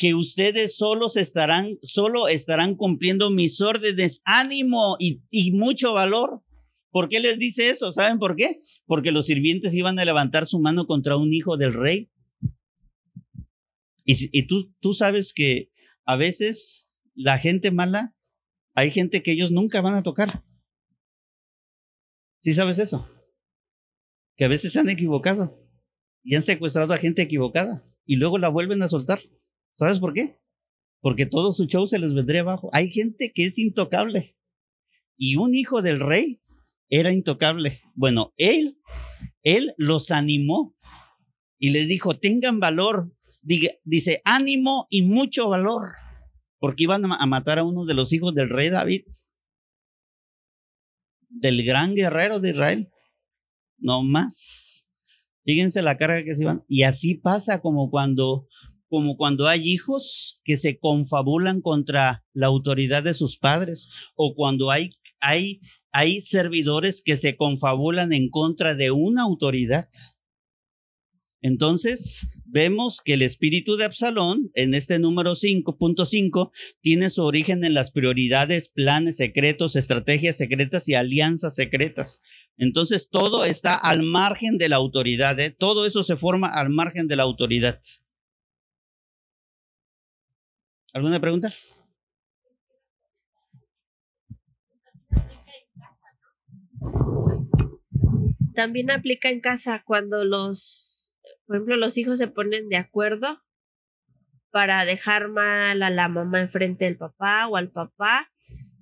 [0.00, 6.42] que ustedes solos estarán, solo estarán cumpliendo mis órdenes, ánimo y, mucho valor.
[6.90, 7.92] ¿Por qué les dice eso?
[7.92, 8.62] ¿Saben por qué?
[8.86, 12.10] Porque los sirvientes iban a levantar su mano contra un hijo del rey.
[14.06, 15.70] Y, y tú, tú sabes que
[16.06, 18.16] a veces la gente mala
[18.74, 20.42] hay gente que ellos nunca van a tocar.
[22.40, 23.08] ¿Sí sabes eso?
[24.36, 25.62] Que a veces se han equivocado
[26.22, 29.20] y han secuestrado a gente equivocada y luego la vuelven a soltar.
[29.72, 30.40] ¿Sabes por qué?
[31.00, 32.70] Porque todo su show se les vendría abajo.
[32.72, 34.36] Hay gente que es intocable.
[35.16, 36.40] Y un hijo del rey
[36.88, 37.80] era intocable.
[37.94, 38.78] Bueno, él,
[39.42, 40.74] él los animó
[41.58, 43.14] y les dijo, tengan valor.
[43.42, 45.92] Dice, ánimo y mucho valor.
[46.58, 49.04] Porque iban a matar a uno de los hijos del rey David.
[51.30, 52.90] Del gran guerrero de Israel.
[53.78, 54.90] No más.
[55.44, 56.64] Fíjense la carga que se iban.
[56.68, 58.46] Y así pasa como cuando
[58.90, 64.72] como cuando hay hijos que se confabulan contra la autoridad de sus padres o cuando
[64.72, 64.90] hay,
[65.20, 65.60] hay,
[65.92, 69.88] hay servidores que se confabulan en contra de una autoridad.
[71.42, 76.50] Entonces, vemos que el espíritu de Absalón, en este número 5.5,
[76.80, 82.20] tiene su origen en las prioridades, planes secretos, estrategias secretas y alianzas secretas.
[82.58, 85.50] Entonces, todo está al margen de la autoridad, ¿eh?
[85.50, 87.80] todo eso se forma al margen de la autoridad.
[90.92, 91.48] ¿Alguna pregunta?
[98.54, 101.09] También aplica en casa cuando los,
[101.50, 103.42] por ejemplo, los hijos se ponen de acuerdo
[104.52, 108.30] para dejar mal a la mamá enfrente del papá o al papá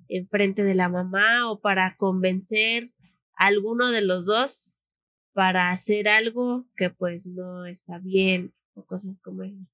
[0.07, 2.93] enfrente de la mamá o para convencer
[3.39, 4.75] a alguno de los dos
[5.33, 9.67] para hacer algo que pues no está bien o cosas como esas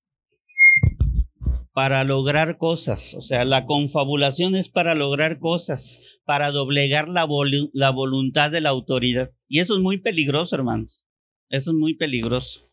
[1.74, 3.14] para lograr cosas.
[3.16, 7.28] O sea, la confabulación es para lograr cosas, para doblegar la,
[7.74, 9.34] la voluntad de la autoridad.
[9.50, 11.04] Y eso es muy peligroso, hermanos.
[11.50, 12.72] Eso es muy peligroso.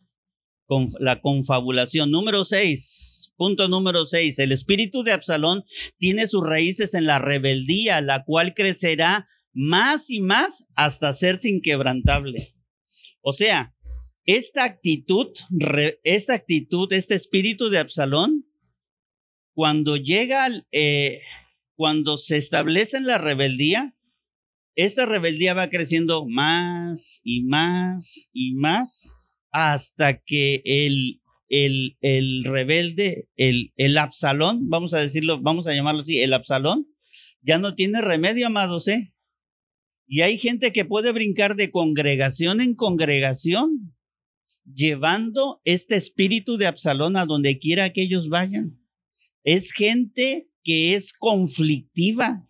[0.98, 2.10] La confabulación.
[2.10, 3.32] Número seis.
[3.36, 4.38] Punto número seis.
[4.38, 5.64] El espíritu de Absalón
[5.98, 12.54] tiene sus raíces en la rebeldía, la cual crecerá más y más hasta hacerse inquebrantable.
[13.20, 13.74] O sea,
[14.24, 15.28] esta actitud,
[16.04, 18.46] esta actitud, este espíritu de Absalón,
[19.54, 21.20] cuando llega, eh,
[21.74, 23.96] cuando se establece en la rebeldía,
[24.74, 29.21] esta rebeldía va creciendo más y más y más
[29.52, 36.02] hasta que el, el, el rebelde, el, el Absalón, vamos a decirlo, vamos a llamarlo
[36.02, 36.88] así, el Absalón,
[37.42, 39.14] ya no tiene remedio, amados, ¿eh?
[40.06, 43.94] Y hay gente que puede brincar de congregación en congregación,
[44.64, 48.78] llevando este espíritu de Absalón a donde quiera que ellos vayan.
[49.44, 52.46] Es gente que es conflictiva.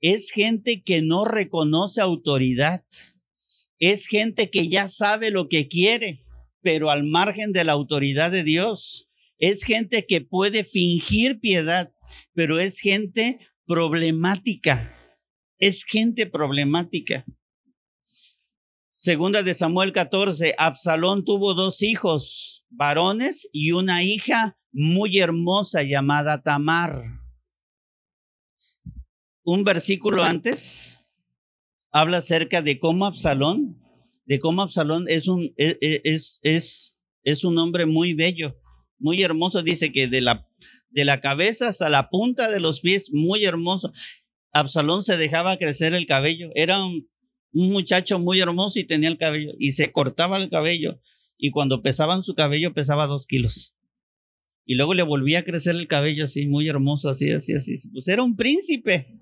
[0.00, 2.84] Es gente que no reconoce autoridad.
[3.78, 6.23] Es gente que ya sabe lo que quiere,
[6.64, 9.08] pero al margen de la autoridad de Dios.
[9.38, 11.92] Es gente que puede fingir piedad,
[12.32, 14.96] pero es gente problemática.
[15.58, 17.26] Es gente problemática.
[18.90, 26.42] Segunda de Samuel 14, Absalón tuvo dos hijos, varones y una hija muy hermosa llamada
[26.42, 27.04] Tamar.
[29.42, 31.00] Un versículo antes
[31.92, 33.83] habla acerca de cómo Absalón,
[34.24, 38.56] de cómo Absalón es un, e, e, es, es, es un hombre muy bello,
[38.98, 39.62] muy hermoso.
[39.62, 40.48] Dice que de la,
[40.90, 43.92] de la cabeza hasta la punta de los pies, muy hermoso.
[44.52, 46.50] Absalón se dejaba crecer el cabello.
[46.54, 47.08] Era un,
[47.52, 51.00] un muchacho muy hermoso y tenía el cabello y se cortaba el cabello.
[51.36, 53.74] Y cuando pesaban su cabello pesaba dos kilos
[54.66, 57.76] y luego le volvía a crecer el cabello así, muy hermoso, así, así, así.
[57.92, 59.20] Pues era un príncipe.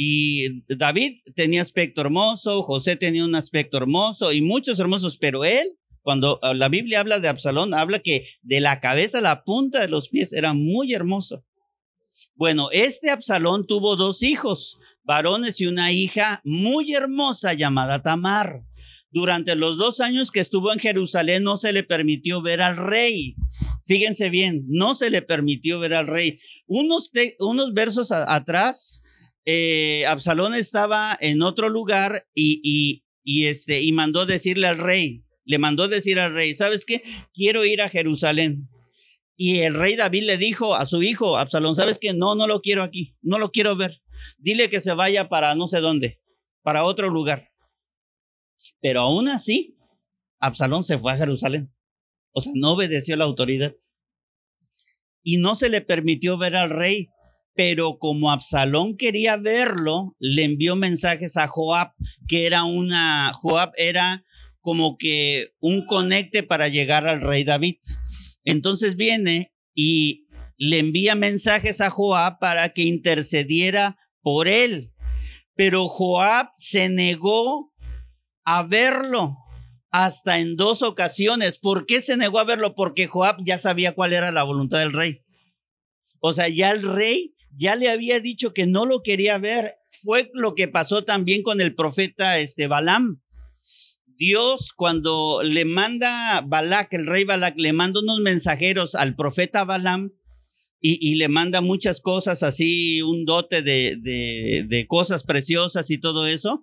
[0.00, 5.76] Y David tenía aspecto hermoso, José tenía un aspecto hermoso y muchos hermosos, pero él,
[6.02, 9.88] cuando la Biblia habla de Absalón, habla que de la cabeza a la punta de
[9.88, 11.44] los pies era muy hermoso.
[12.36, 18.62] Bueno, este Absalón tuvo dos hijos, varones y una hija muy hermosa llamada Tamar.
[19.10, 23.34] Durante los dos años que estuvo en Jerusalén no se le permitió ver al rey.
[23.88, 26.38] Fíjense bien, no se le permitió ver al rey.
[26.68, 29.02] Unos, unos versos atrás,
[29.50, 35.24] eh, Absalón estaba en otro lugar y, y, y, este, y mandó decirle al rey,
[35.46, 37.02] le mandó decir al rey, ¿sabes qué?
[37.32, 38.68] Quiero ir a Jerusalén.
[39.38, 42.12] Y el rey David le dijo a su hijo, Absalón, ¿sabes qué?
[42.12, 44.02] No, no lo quiero aquí, no lo quiero ver.
[44.36, 46.20] Dile que se vaya para no sé dónde,
[46.62, 47.48] para otro lugar.
[48.82, 49.78] Pero aún así,
[50.40, 51.72] Absalón se fue a Jerusalén.
[52.32, 53.74] O sea, no obedeció la autoridad.
[55.22, 57.08] Y no se le permitió ver al rey.
[57.58, 61.92] Pero como Absalón quería verlo, le envió mensajes a Joab,
[62.28, 64.24] que era una, Joab era
[64.60, 67.78] como que un conecte para llegar al rey David.
[68.44, 74.92] Entonces viene y le envía mensajes a Joab para que intercediera por él.
[75.56, 77.72] Pero Joab se negó
[78.44, 79.36] a verlo
[79.90, 81.58] hasta en dos ocasiones.
[81.58, 82.76] ¿Por qué se negó a verlo?
[82.76, 85.24] Porque Joab ya sabía cuál era la voluntad del rey.
[86.20, 89.74] O sea, ya el rey ya le había dicho que no lo quería ver.
[89.90, 93.20] Fue lo que pasó también con el profeta este Balaam.
[94.06, 100.12] Dios cuando le manda Balak, el rey Balak, le manda unos mensajeros al profeta Balaam
[100.80, 106.26] y, le manda muchas cosas así, un dote de, de, de cosas preciosas y todo
[106.28, 106.62] eso.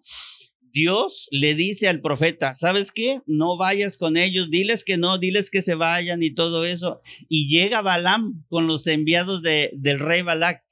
[0.75, 3.21] Dios le dice al profeta, ¿sabes qué?
[3.25, 7.01] No vayas con ellos, diles que no, diles que se vayan y todo eso.
[7.29, 10.65] Y llega Balaam con los enviados de, del rey Balak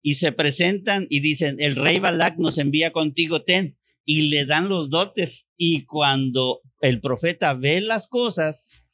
[0.00, 4.68] y se presentan y dicen, el rey Balak nos envía contigo, ten, y le dan
[4.68, 5.48] los dotes.
[5.56, 8.86] Y cuando el profeta ve las cosas,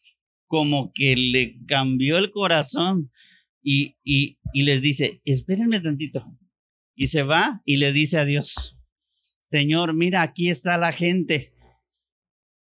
[0.46, 3.12] como que le cambió el corazón
[3.62, 6.24] y, y, y les dice, espérenme tantito.
[6.94, 8.79] Y se va y le dice a Dios,
[9.50, 11.52] Señor, mira, aquí está la gente.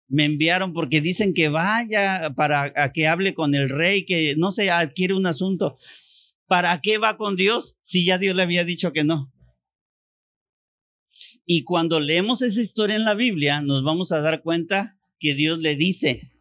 [0.07, 4.69] Me enviaron porque dicen que vaya para que hable con el rey, que no se
[4.69, 5.79] adquiere un asunto.
[6.45, 9.33] ¿Para qué va con Dios si ya Dios le había dicho que no?
[11.43, 15.57] Y cuando leemos esa historia en la Biblia, nos vamos a dar cuenta que Dios
[15.57, 16.33] le dice,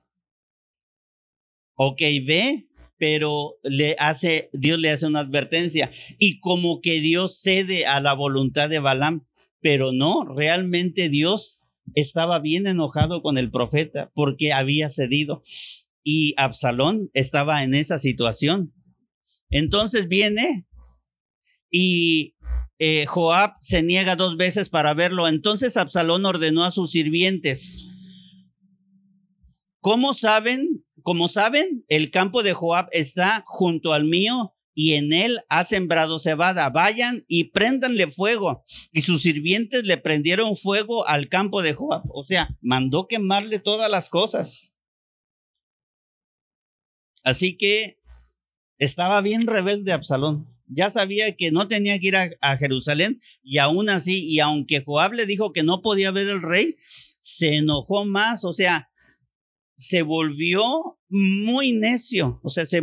[1.76, 2.68] ok, ve,
[2.98, 5.90] pero le hace, Dios le hace una advertencia.
[6.18, 9.26] Y como que Dios cede a la voluntad de Balaam,
[9.64, 11.62] pero no, realmente Dios
[11.94, 15.42] estaba bien enojado con el profeta porque había cedido
[16.02, 18.74] y Absalón estaba en esa situación.
[19.48, 20.66] Entonces viene
[21.70, 22.36] y
[22.78, 25.28] eh, Joab se niega dos veces para verlo.
[25.28, 27.86] Entonces Absalón ordenó a sus sirvientes.
[29.80, 30.84] ¿Cómo saben?
[31.02, 36.18] Como saben, el campo de Joab está junto al mío y en él ha sembrado
[36.18, 36.68] cebada.
[36.70, 38.64] Vayan y préndanle fuego.
[38.92, 42.02] Y sus sirvientes le prendieron fuego al campo de Joab.
[42.08, 44.74] O sea, mandó quemarle todas las cosas.
[47.22, 47.98] Así que
[48.78, 50.52] estaba bien rebelde Absalón.
[50.66, 54.82] Ya sabía que no tenía que ir a, a, Jerusalén y aún así, y aunque
[54.82, 56.76] Joab le dijo que no podía ver el rey,
[57.18, 58.44] se enojó más.
[58.44, 58.90] O sea,
[59.76, 62.82] se volvió muy necio, o sea, se,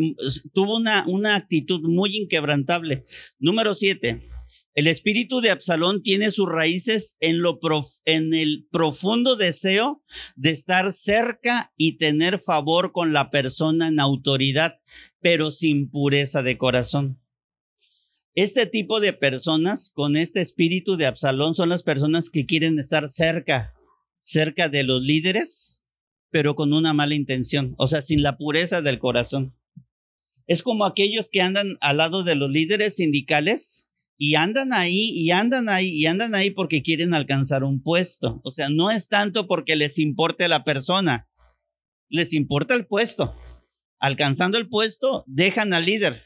[0.54, 3.04] tuvo una, una actitud muy inquebrantable.
[3.40, 4.30] Número siete,
[4.74, 7.60] el espíritu de Absalón tiene sus raíces en, lo
[8.06, 10.02] en el profundo deseo
[10.38, 14.80] de estar cerca y tener favor con la persona en autoridad,
[15.20, 17.22] pero sin pureza de corazón.
[18.34, 23.10] Este tipo de personas con este espíritu de Absalón son las personas que quieren estar
[23.10, 23.74] cerca,
[24.20, 25.81] cerca de los líderes,
[26.32, 29.56] pero con una mala intención, o sea, sin la pureza del corazón.
[30.48, 35.32] Es como aquellos que andan al lado de los líderes sindicales y andan ahí y
[35.32, 38.42] andan ahí y andan ahí porque quieren alcanzar un puesto.
[38.44, 41.30] O sea, no es tanto porque les importe la persona,
[42.10, 43.36] les importa el puesto.
[44.00, 46.24] Alcanzando el puesto, dejan al líder.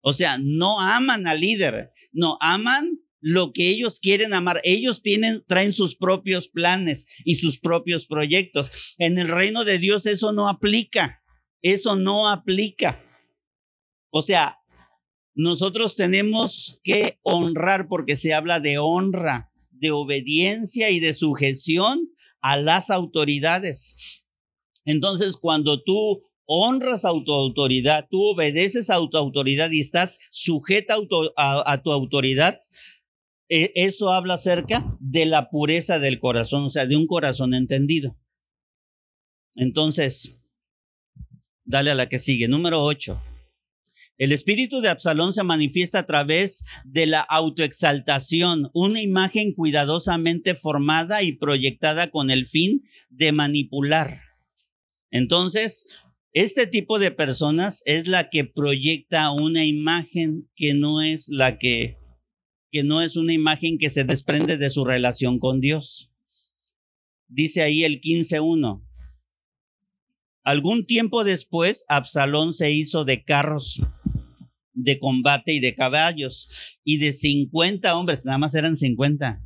[0.00, 4.60] O sea, no aman al líder, no aman lo que ellos quieren amar.
[4.64, 8.94] Ellos tienen, traen sus propios planes y sus propios proyectos.
[8.98, 11.22] En el reino de Dios eso no aplica.
[11.62, 13.04] Eso no aplica.
[14.10, 14.58] O sea,
[15.34, 22.10] nosotros tenemos que honrar porque se habla de honra, de obediencia y de sujeción
[22.40, 24.26] a las autoridades.
[24.84, 30.96] Entonces, cuando tú honras a tu autoridad, tú obedeces a tu autoridad y estás sujeta
[31.36, 32.60] a, tu autoridad,
[33.50, 38.16] e, eso habla acerca de la pureza del corazón, o sea, de un corazón entendido.
[39.56, 40.42] Entonces,
[41.64, 42.48] dale a la que sigue.
[42.48, 43.20] Número 8.
[44.16, 51.22] El espíritu de Absalón se manifiesta a través de la autoexaltación, una imagen cuidadosamente formada
[51.22, 54.20] y proyectada con el fin de manipular.
[55.10, 55.88] Entonces,
[56.32, 61.99] este tipo de personas es la que proyecta una imagen que no es la que
[62.70, 66.12] que no es una imagen que se desprende de su relación con Dios.
[67.28, 68.84] Dice ahí el 15.1.
[70.42, 73.82] Algún tiempo después, Absalón se hizo de carros
[74.72, 79.42] de combate y de caballos y de 50 hombres, nada más eran 50.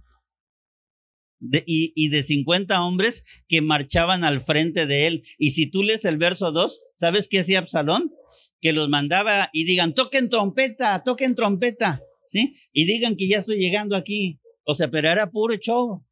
[1.66, 5.24] y, y, de 50 hombres que marchaban al frente de él.
[5.36, 8.12] Y si tú lees el verso 2, ¿sabes qué hacía Absalón?
[8.60, 12.02] Que los mandaba y digan, toquen trompeta, toquen trompeta.
[12.26, 12.56] ¿Sí?
[12.72, 14.40] Y digan que ya estoy llegando aquí.
[14.64, 16.04] O sea, pero era puro show.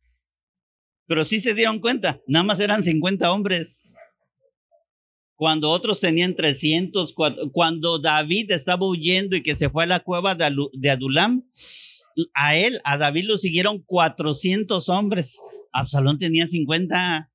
[1.07, 3.83] Pero sí se dieron cuenta, nada más eran 50 hombres.
[5.35, 7.15] cuando otros tenían 300,
[7.53, 11.45] cuando David estaba huyendo y que se fue a la cueva de Adulam,
[12.35, 15.41] a él, a David lo siguieron 400 hombres.
[15.73, 17.31] Absalón tenía 50.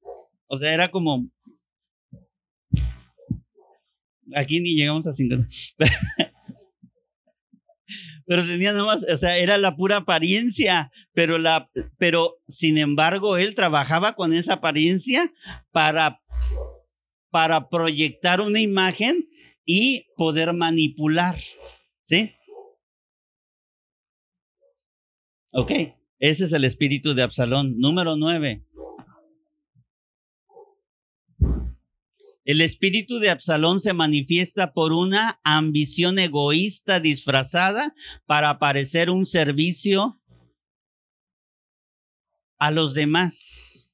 [0.48, 1.30] O sea, era como...
[4.36, 5.48] Aquí ni llegamos a 50.
[8.28, 13.38] pero tenía nada más, o sea, era la pura apariencia, pero la, pero sin embargo
[13.38, 15.34] él trabajaba con esa apariencia
[15.72, 16.22] para,
[17.32, 19.26] para proyectar una imagen
[19.66, 21.38] y poder manipular,
[22.04, 22.34] ¿sí?
[25.54, 25.72] Ok,
[26.20, 27.80] ese es el espíritu de Absalón.
[27.80, 28.66] Número nueve.
[32.48, 37.94] El espíritu de Absalón se manifiesta por una ambición egoísta disfrazada
[38.26, 40.22] para parecer un servicio
[42.58, 43.92] a los demás.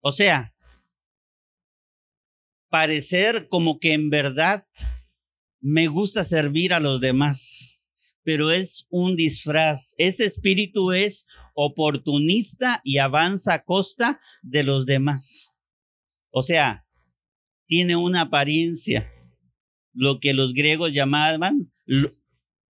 [0.00, 0.56] O sea,
[2.68, 4.66] parecer como que en verdad
[5.60, 7.84] me gusta servir a los demás,
[8.24, 9.94] pero es un disfraz.
[9.98, 15.54] Ese espíritu es oportunista y avanza a costa de los demás.
[16.30, 16.83] O sea,
[17.66, 19.10] tiene una apariencia.
[19.92, 21.72] Lo que los griegos llamaban,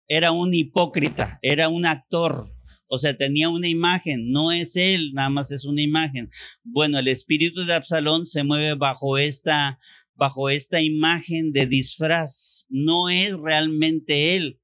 [0.08, 2.50] era un hipócrita, era un actor.
[2.86, 6.30] O sea, tenía una imagen, no es él, nada más es una imagen.
[6.62, 9.78] Bueno, el espíritu de Absalón se mueve bajo esta,
[10.14, 12.66] bajo esta imagen de disfraz.
[12.68, 14.60] No es realmente él.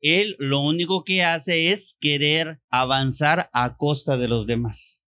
[0.00, 5.05] Él lo único que hace es querer avanzar a costa de los demás.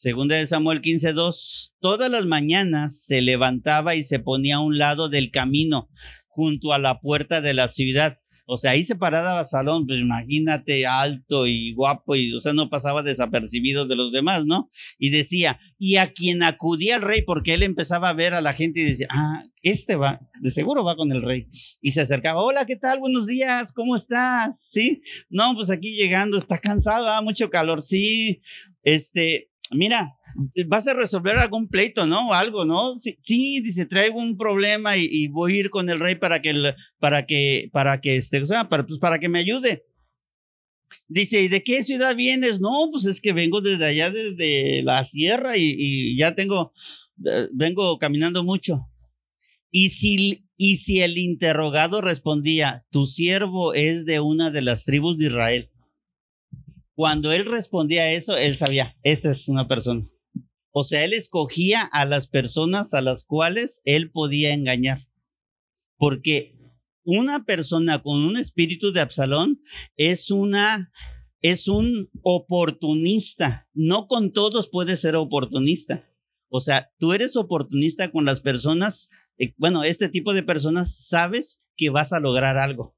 [0.00, 5.10] Segunda de Samuel 15:2, todas las mañanas se levantaba y se ponía a un lado
[5.10, 5.90] del camino
[6.26, 8.18] junto a la puerta de la ciudad.
[8.46, 12.70] O sea, ahí se paraba Salón, pues imagínate, alto y guapo, y o sea, no
[12.70, 14.70] pasaba desapercibido de los demás, ¿no?
[14.98, 18.54] Y decía, y a quien acudía el rey, porque él empezaba a ver a la
[18.54, 21.48] gente y decía, ah, este va, de seguro va con el rey.
[21.82, 23.00] Y se acercaba, hola, ¿qué tal?
[23.00, 24.66] Buenos días, ¿cómo estás?
[24.70, 28.40] Sí, no, pues aquí llegando, está cansado, ah, mucho calor, sí,
[28.82, 30.16] este, mira,
[30.66, 32.32] vas a resolver algún pleito, ¿no?
[32.32, 32.94] Algo, ¿no?
[32.98, 36.52] Sí, dice, traigo un problema y, voy a ir con el rey para que,
[36.98, 39.84] para que, para que, este, o sea, para, pues para que me ayude.
[41.08, 42.60] Dice, ¿y de qué ciudad vienes?
[42.60, 46.72] No, pues es que vengo desde allá, desde la sierra y, y ya tengo,
[47.52, 48.86] vengo caminando mucho.
[49.70, 55.16] Y si, y si el interrogado respondía, tu siervo es de una de las tribus
[55.16, 55.69] de Israel.
[56.94, 60.06] Cuando él respondía a eso, él sabía, esta es una persona.
[60.72, 65.08] O sea, él escogía a las personas a las cuales él podía engañar.
[65.96, 66.56] Porque
[67.04, 69.60] una persona con un espíritu de Absalón
[69.96, 70.90] es una
[71.42, 73.68] es un oportunista.
[73.72, 76.06] No con todos puede ser oportunista.
[76.48, 81.66] O sea, tú eres oportunista con las personas, eh, bueno, este tipo de personas sabes
[81.76, 82.96] que vas a lograr algo.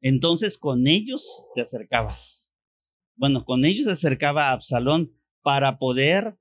[0.00, 2.43] Entonces con ellos te acercabas
[3.16, 5.12] bueno, con ellos se acercaba a Absalón
[5.42, 6.36] para poder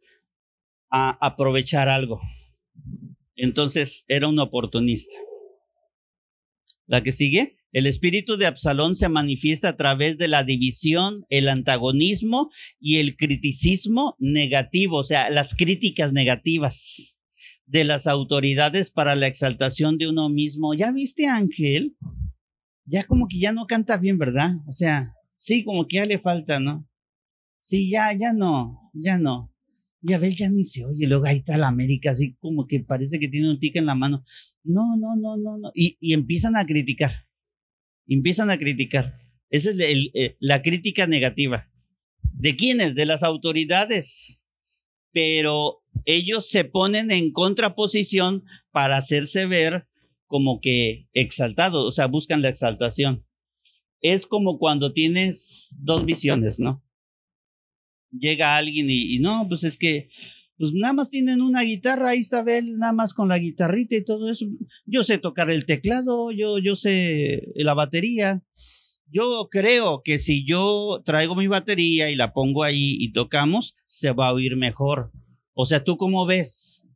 [0.89, 2.21] aprovechar algo.
[3.35, 5.15] Entonces era un oportunista.
[6.85, 11.49] La que sigue, el espíritu de Absalón se manifiesta a través de la división, el
[11.49, 17.17] antagonismo y el criticismo negativo, o sea, las críticas negativas
[17.65, 20.75] de las autoridades para la exaltación de uno mismo.
[20.75, 21.95] ¿Ya viste, Ángel?
[22.85, 24.51] Ya como que ya no canta bien, ¿verdad?
[24.67, 26.87] O sea, Sí, como que ya le falta, ¿no?
[27.59, 29.53] Sí, ya, ya no, ya no.
[30.01, 31.05] Y a ver, ya ni se oye.
[31.05, 33.93] Luego ahí está la América, así como que parece que tiene un tic en la
[33.93, 34.23] mano.
[34.63, 35.71] No, no, no, no, no.
[35.75, 37.27] Y, y empiezan a criticar.
[38.07, 39.17] Empiezan a criticar.
[39.49, 39.77] Esa es
[40.13, 41.69] eh, la crítica negativa.
[42.21, 42.95] ¿De quiénes?
[42.95, 44.45] De las autoridades.
[45.11, 49.89] Pero ellos se ponen en contraposición para hacerse ver
[50.25, 53.25] como que exaltados, o sea, buscan la exaltación
[54.03, 56.83] es como cuando tienes dos visiones, ¿no?
[58.11, 60.09] Llega alguien y, no, pues es que,
[60.57, 64.03] pues nada más tienen una guitarra, ahí está Bel, nada más con la guitarrita y
[64.03, 64.45] todo eso.
[64.85, 68.43] Yo sé tocar el teclado, yo, yo sé la batería.
[69.07, 74.11] Yo creo que si yo traigo mi batería y la pongo ahí y tocamos, se
[74.11, 75.11] va a oír mejor.
[75.53, 76.87] O sea, ¿tú cómo ves?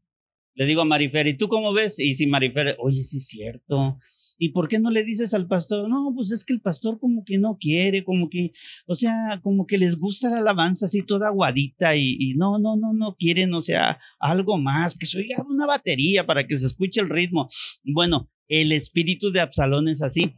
[0.56, 2.00] Le digo a Marifer, ¿y tú cómo ves?
[2.00, 3.98] Y si Marifer, oye, sí es cierto,
[4.38, 5.90] ¿Y por qué no le dices al pastor?
[5.90, 8.52] No, pues es que el pastor como que no quiere, como que,
[8.86, 12.94] o sea, como que les gusta la alabanza así toda aguadita y, no, no, no,
[12.94, 17.02] no quieren, o sea, algo más, que se oiga una batería para que se escuche
[17.02, 17.50] el ritmo.
[17.84, 20.36] Bueno, el espíritu de Absalón es así.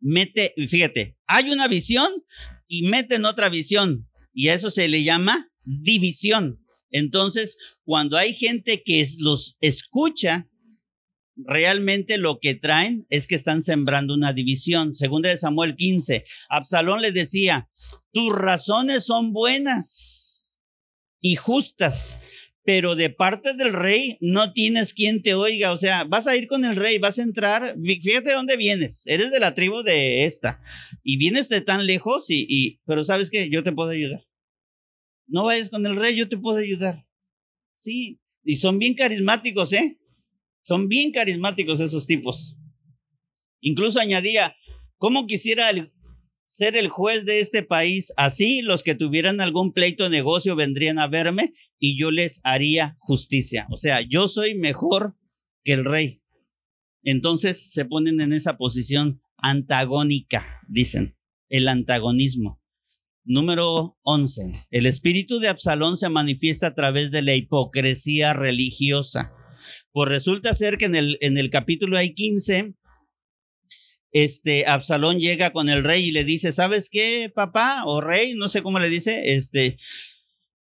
[0.00, 2.08] Mete, fíjate, hay una visión
[2.66, 6.64] y meten otra visión y a eso se le llama división.
[6.90, 10.48] Entonces, cuando hay gente que los escucha,
[11.46, 14.96] realmente lo que traen es que están sembrando una división.
[14.96, 17.68] Segunda de Samuel 15, Absalón le decía,
[18.12, 20.58] tus razones son buenas
[21.20, 22.20] y justas,
[22.64, 25.72] pero de parte del rey no tienes quien te oiga.
[25.72, 29.06] O sea, vas a ir con el rey, vas a entrar, fíjate de dónde vienes,
[29.06, 30.60] eres de la tribu de esta
[31.02, 34.26] y vienes de tan lejos y, y pero sabes que yo te puedo ayudar.
[35.26, 37.06] No vayas con el rey, yo te puedo ayudar.
[37.74, 39.98] Sí, y son bien carismáticos, ¿eh?
[40.68, 42.58] Son bien carismáticos esos tipos.
[43.62, 44.54] Incluso añadía,
[44.98, 45.70] ¿cómo quisiera
[46.44, 48.12] ser el juez de este país?
[48.18, 52.98] Así los que tuvieran algún pleito de negocio vendrían a verme y yo les haría
[52.98, 53.66] justicia.
[53.70, 55.16] O sea, yo soy mejor
[55.64, 56.20] que el rey.
[57.02, 61.16] Entonces se ponen en esa posición antagónica, dicen,
[61.48, 62.60] el antagonismo.
[63.24, 64.66] Número 11.
[64.70, 69.32] El espíritu de Absalón se manifiesta a través de la hipocresía religiosa.
[69.98, 72.72] Pues resulta ser que en el, en el capítulo hay 15,
[74.12, 78.34] este, Absalón llega con el rey y le dice, ¿sabes qué, papá o rey?
[78.36, 79.76] No sé cómo le dice, este,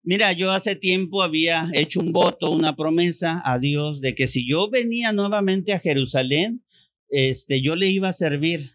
[0.03, 4.47] mira, yo hace tiempo había hecho un voto, una promesa a Dios de que si
[4.47, 6.63] yo venía nuevamente a Jerusalén,
[7.09, 8.71] este, yo le iba a servir.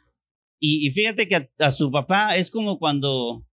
[0.58, 3.46] Y, fíjate que a, su papá es como cuando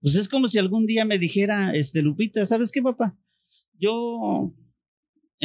[0.00, 3.18] pues es como si algún día me dijera, este, Lupita, ¿sabes qué, papá?
[3.76, 4.54] Yo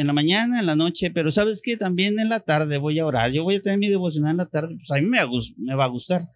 [0.00, 1.76] en la mañana, en la noche, pero ¿sabes qué?
[1.76, 3.32] También en la tarde voy a orar.
[3.32, 4.76] Yo voy a tener mi devocional en la tarde.
[4.76, 5.18] Pues a mí me,
[5.74, 6.28] va a gustar.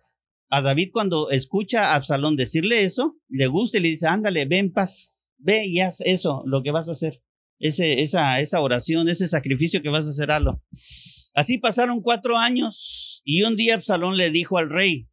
[0.50, 4.72] A David cuando escucha a Absalón decirle eso, le gusta y le dice, ándale, ven
[4.72, 7.22] paz, ve y haz eso, lo que vas a hacer.
[7.58, 10.62] Ese, esa, esa oración, ese sacrificio que vas a hacer, hazlo.
[11.34, 15.08] Así pasaron cuatro años y un día Absalón le dijo al rey,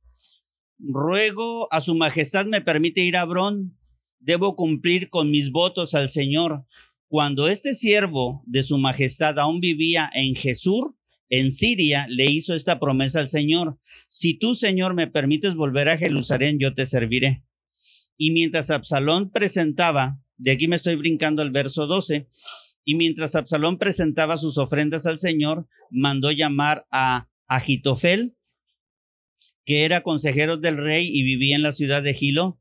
[0.78, 3.78] ruego a su majestad me permite ir a Abrón,
[4.20, 6.66] debo cumplir con mis votos al Señor.
[7.12, 10.93] Cuando este siervo de su majestad aún vivía en Jesús,
[11.28, 15.97] en Siria, le hizo esta promesa al Señor, si tú, Señor, me permites volver a
[15.97, 17.43] Jerusalén, yo te serviré.
[18.16, 22.30] Y mientras Absalón presentaba, de aquí me estoy brincando al verso 12,
[22.86, 28.38] y mientras Absalón presentaba sus ofrendas al Señor, mandó llamar a Agitofel,
[29.66, 32.61] que era consejero del rey y vivía en la ciudad de Gilo.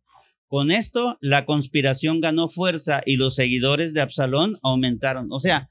[0.51, 5.28] Con esto, la conspiración ganó fuerza y los seguidores de Absalón aumentaron.
[5.30, 5.70] O sea,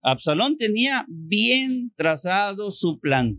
[0.00, 3.36] Absalón tenía bien trazado su plan,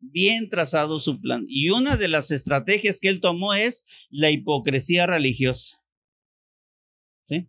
[0.00, 1.44] bien trazado su plan.
[1.46, 5.76] Y una de las estrategias que él tomó es la hipocresía religiosa.
[7.24, 7.48] ¿Sí?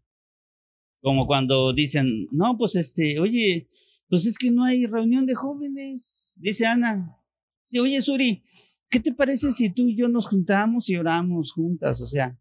[1.01, 3.69] Como cuando dicen, no, pues este, oye,
[4.07, 7.17] pues es que no hay reunión de jóvenes, dice Ana.
[7.65, 8.43] Sí, oye, Suri,
[8.87, 12.01] ¿qué te parece si tú y yo nos juntamos y oramos juntas?
[12.01, 12.37] O sea,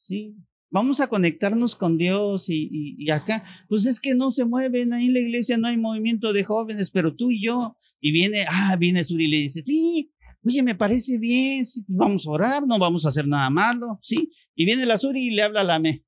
[0.00, 0.34] sí,
[0.70, 5.14] vamos a conectarnos con Dios y, acá, pues es que no se mueven, ahí en
[5.14, 9.04] la iglesia no hay movimiento de jóvenes, pero tú y yo, y viene, ah, viene
[9.04, 10.10] Suri y le dice, sí,
[10.44, 13.98] oye, me parece bien, sí, pues vamos a orar, no vamos a hacer nada malo,
[14.02, 16.04] sí, y viene la Suri y le habla a la me,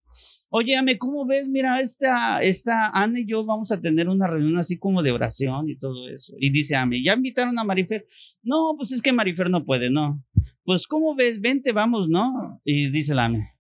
[0.54, 1.48] Oye, Ame, ¿cómo ves?
[1.48, 5.70] Mira, esta, esta Ana y yo vamos a tener una reunión así como de oración
[5.70, 6.34] y todo eso.
[6.38, 8.06] Y dice Ame, ¿ya invitaron a Marifer?
[8.42, 10.22] No, pues es que Marifer no puede, no.
[10.62, 11.40] Pues, ¿cómo ves?
[11.40, 12.60] Vente, vamos, ¿no?
[12.66, 13.51] Y dice la Ame,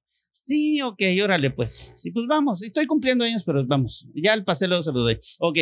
[0.42, 1.94] sí, ok, órale, pues.
[1.96, 2.62] Sí, pues vamos.
[2.62, 4.08] Estoy cumpliendo años, pero vamos.
[4.14, 5.18] Ya el paseo luego se lo doy.
[5.38, 5.58] Ok.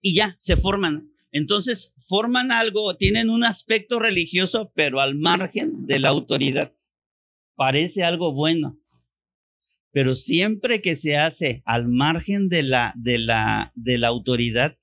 [0.00, 1.10] Y ya, se forman.
[1.30, 6.74] Entonces, forman algo, tienen un aspecto religioso, pero al margen de la autoridad.
[7.54, 8.78] Parece algo bueno
[9.96, 14.76] pero siempre que se hace al margen de la, de la, de la autoridad,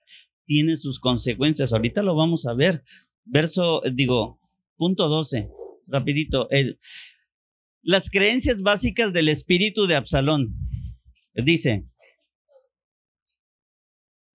[0.48, 1.72] tiene sus consecuencias.
[1.72, 2.84] Ahorita lo vamos a ver.
[3.24, 4.39] Verso, digo,
[4.76, 5.52] punto 12,
[5.86, 6.50] rapidito.
[6.50, 6.80] El,
[7.84, 10.55] las creencias básicas del espíritu de Absalón.
[11.36, 11.86] Dice,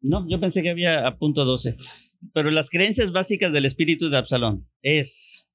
[0.01, 1.77] no, yo pensé que había a punto 12,
[2.35, 5.47] pero las creencias básicas del espíritu de Absalón es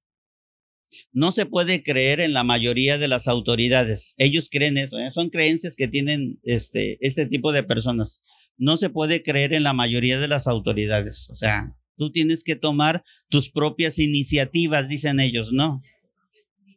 [1.11, 4.13] no se puede creer en la mayoría de las autoridades.
[4.17, 5.11] Ellos creen eso, ¿eh?
[5.11, 8.21] son creencias que tienen este, este tipo de personas.
[8.57, 11.29] No se puede creer en la mayoría de las autoridades.
[11.31, 15.81] O sea, tú tienes que tomar tus propias iniciativas, dicen ellos, ¿no?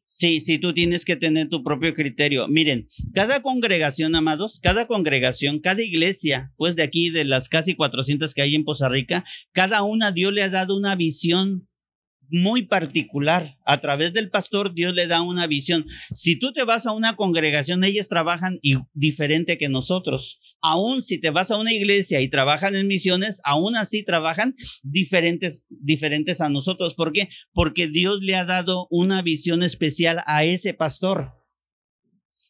[0.08, 2.46] Sí, sí, tú tienes que tener tu propio criterio.
[2.46, 8.32] Miren, cada congregación, amados, cada congregación, cada iglesia, pues de aquí, de las casi 400
[8.32, 11.68] que hay en Poza Rica, cada una Dios le ha dado una visión
[12.30, 13.58] muy particular.
[13.64, 15.86] A través del pastor Dios le da una visión.
[16.12, 20.40] Si tú te vas a una congregación, ellas trabajan y, diferente que nosotros.
[20.60, 25.64] Aún si te vas a una iglesia y trabajan en misiones, aún así trabajan diferentes,
[25.68, 26.94] diferentes a nosotros.
[26.94, 27.28] ¿Por qué?
[27.52, 31.32] Porque Dios le ha dado una visión especial a ese pastor.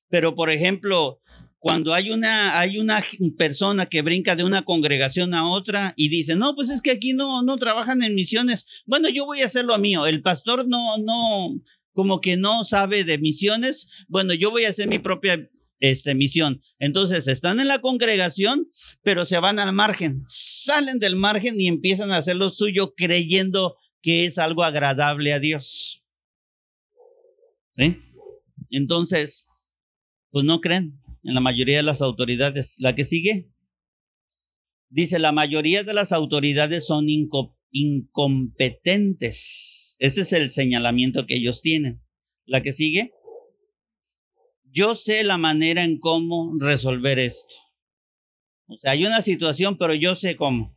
[0.08, 1.20] Pero, por ejemplo,
[1.66, 3.02] cuando hay una, hay una
[3.36, 7.12] persona que brinca de una congregación a otra y dice, no, pues es que aquí
[7.12, 8.68] no, no trabajan en misiones.
[8.86, 10.06] Bueno, yo voy a hacer lo mío.
[10.06, 11.60] El pastor no, no,
[11.92, 13.88] como que no sabe de misiones.
[14.06, 15.50] Bueno, yo voy a hacer mi propia
[15.80, 16.60] este, misión.
[16.78, 18.68] Entonces están en la congregación,
[19.02, 23.76] pero se van al margen, salen del margen y empiezan a hacer lo suyo creyendo
[24.02, 26.04] que es algo agradable a Dios.
[27.72, 27.98] ¿Sí?
[28.70, 29.48] Entonces,
[30.30, 32.76] pues no creen en la mayoría de las autoridades.
[32.78, 33.50] La que sigue
[34.88, 37.06] dice, la mayoría de las autoridades son
[37.70, 39.96] incompetentes.
[39.98, 42.02] Ese es el señalamiento que ellos tienen.
[42.44, 43.12] La que sigue,
[44.64, 47.56] yo sé la manera en cómo resolver esto.
[48.68, 50.76] O sea, hay una situación, pero yo sé cómo.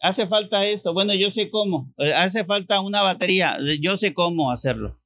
[0.00, 1.92] Hace falta esto, bueno, yo sé cómo.
[1.98, 5.00] Eh, hace falta una batería, yo sé cómo hacerlo.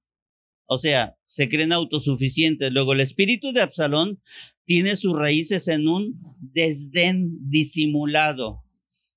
[0.71, 2.71] O sea, se creen autosuficientes.
[2.71, 4.23] Luego, el espíritu de Absalón
[4.67, 8.65] tiene sus raíces en un desdén disimulado,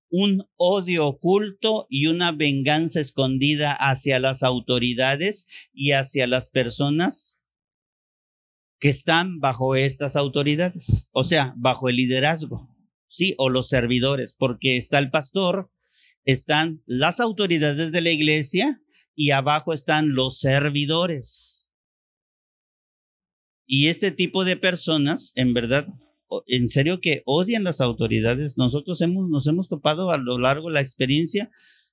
[0.09, 7.37] un odio oculto y una venganza escondida hacia las autoridades y hacia las personas
[8.79, 12.73] que están bajo estas autoridades, o sea, bajo el liderazgo,
[13.09, 15.69] sí, o los servidores, porque está el pastor,
[16.23, 18.81] están las autoridades de la iglesia
[19.21, 21.69] y abajo están los servidores.
[23.67, 25.87] Y este tipo de personas, en verdad,
[26.47, 28.57] en serio que odian las autoridades.
[28.57, 31.51] Nosotros hemos, nos hemos topado a lo largo de la experiencia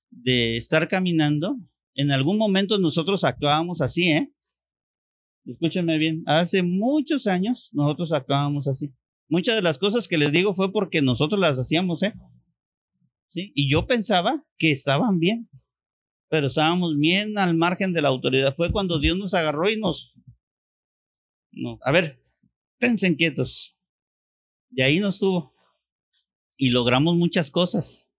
[0.09, 1.55] de estar caminando.
[1.93, 4.33] En algún momento nosotros actuábamos así, ¿eh?
[5.45, 8.91] Escúchenme bien, hace muchos años nosotros actuábamos así.
[9.27, 12.15] Muchas de las cosas que les digo fue porque nosotros las hacíamos, ¿eh?
[13.29, 13.51] ¿Sí?
[13.53, 15.47] Y yo pensaba que estaban bien
[16.29, 18.55] pero estábamos bien al margen de la autoridad.
[18.55, 20.15] Fue cuando Dios nos agarró y nos...
[21.51, 22.23] No, a ver,
[22.77, 23.75] tensen quietos.
[24.71, 25.55] Y ahí nos tuvo.
[26.55, 28.11] Y logramos muchas cosas,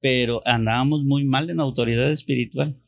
[0.00, 2.80] pero andábamos muy mal en autoridad espiritual.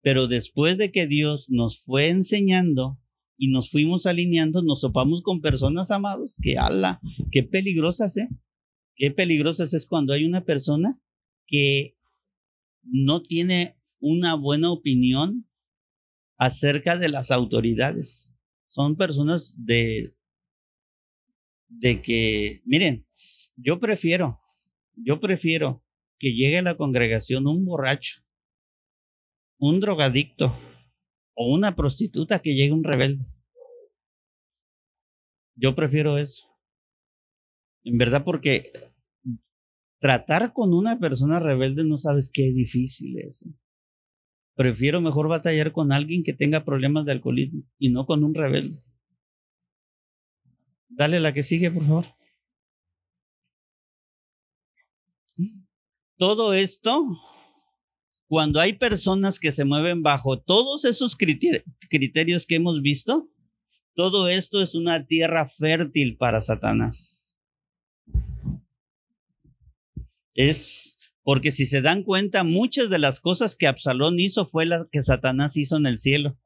[0.00, 2.98] Pero después de que Dios nos fue enseñando
[3.36, 8.28] y nos fuimos alineando, nos topamos con personas amados que, ala, qué peligrosas, ¿eh?
[8.96, 11.00] Qué peligrosas es cuando hay una persona
[11.46, 11.96] que
[12.82, 15.48] no tiene una buena opinión
[16.36, 18.34] acerca de las autoridades.
[18.66, 20.14] Son personas de,
[21.68, 23.06] de que, miren,
[23.56, 24.40] yo prefiero,
[24.96, 25.84] yo prefiero
[26.18, 28.22] que llegue a la congregación un borracho,
[29.58, 30.58] un drogadicto
[31.34, 33.24] o una prostituta que llegue un rebelde.
[35.54, 36.48] Yo prefiero eso.
[37.84, 38.72] En verdad, porque
[40.00, 43.46] tratar con una persona rebelde no sabes qué difícil es.
[44.62, 48.80] Prefiero mejor batallar con alguien que tenga problemas de alcoholismo y no con un rebelde.
[50.88, 52.06] Dale la que sigue, por favor.
[56.16, 57.04] Todo esto,
[58.28, 63.28] cuando hay personas que se mueven bajo todos esos criterios que hemos visto,
[63.96, 67.34] todo esto es una tierra fértil para Satanás.
[70.34, 74.86] Es porque si se dan cuenta, muchas de las cosas que Absalón hizo fue las
[74.90, 76.36] que Satanás hizo en el cielo.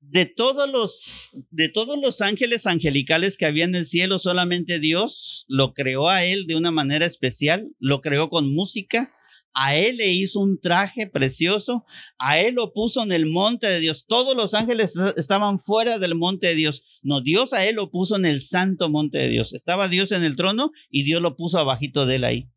[0.00, 5.44] De todos los, de todos los ángeles angelicales que había en el cielo, solamente Dios
[5.48, 9.12] lo creó a él de una manera especial, lo creó con música,
[9.54, 11.84] a él le hizo un traje precioso,
[12.18, 14.06] a él lo puso en el monte de Dios.
[14.06, 17.00] Todos los ángeles estaban fuera del monte de Dios.
[17.02, 19.54] No, Dios a él lo puso en el santo monte de Dios.
[19.54, 22.50] Estaba Dios en el trono y Dios lo puso abajito de él ahí.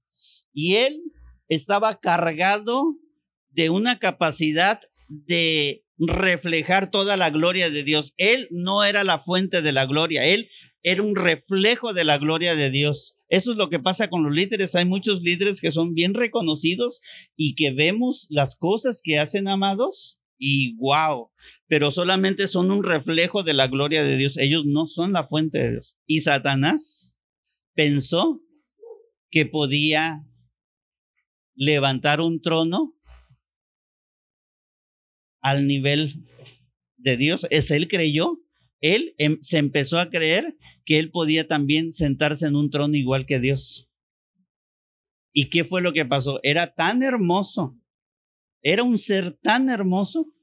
[0.54, 1.04] Y él
[1.48, 2.98] estaba cargado
[3.52, 8.14] de una capacidad de reflejar toda la gloria de Dios.
[8.18, 10.50] Él no era la fuente de la gloria, él
[10.84, 13.17] era un reflejo de la gloria de Dios.
[13.30, 14.76] Eso es lo que pasa con los líderes.
[14.76, 17.02] Hay muchos líderes que son bien reconocidos
[17.36, 21.32] y que vemos las cosas que hacen amados y wow,
[21.68, 24.38] pero solamente son un reflejo de la gloria de Dios.
[24.38, 25.98] Ellos no son la fuente de Dios.
[26.06, 27.20] Y Satanás
[27.74, 28.42] pensó
[29.30, 30.26] que podía
[31.56, 32.96] levantar un trono
[35.42, 36.14] al nivel
[36.98, 37.48] de Dios.
[37.50, 38.40] Es él creyó
[38.82, 43.26] él em, se empezó a creer que él podía también sentarse en un trono igual
[43.26, 43.90] que Dios.
[45.34, 46.40] ¿Y qué fue lo que pasó?
[46.44, 47.80] Era tan hermoso,
[48.62, 50.34] era un ser tan hermoso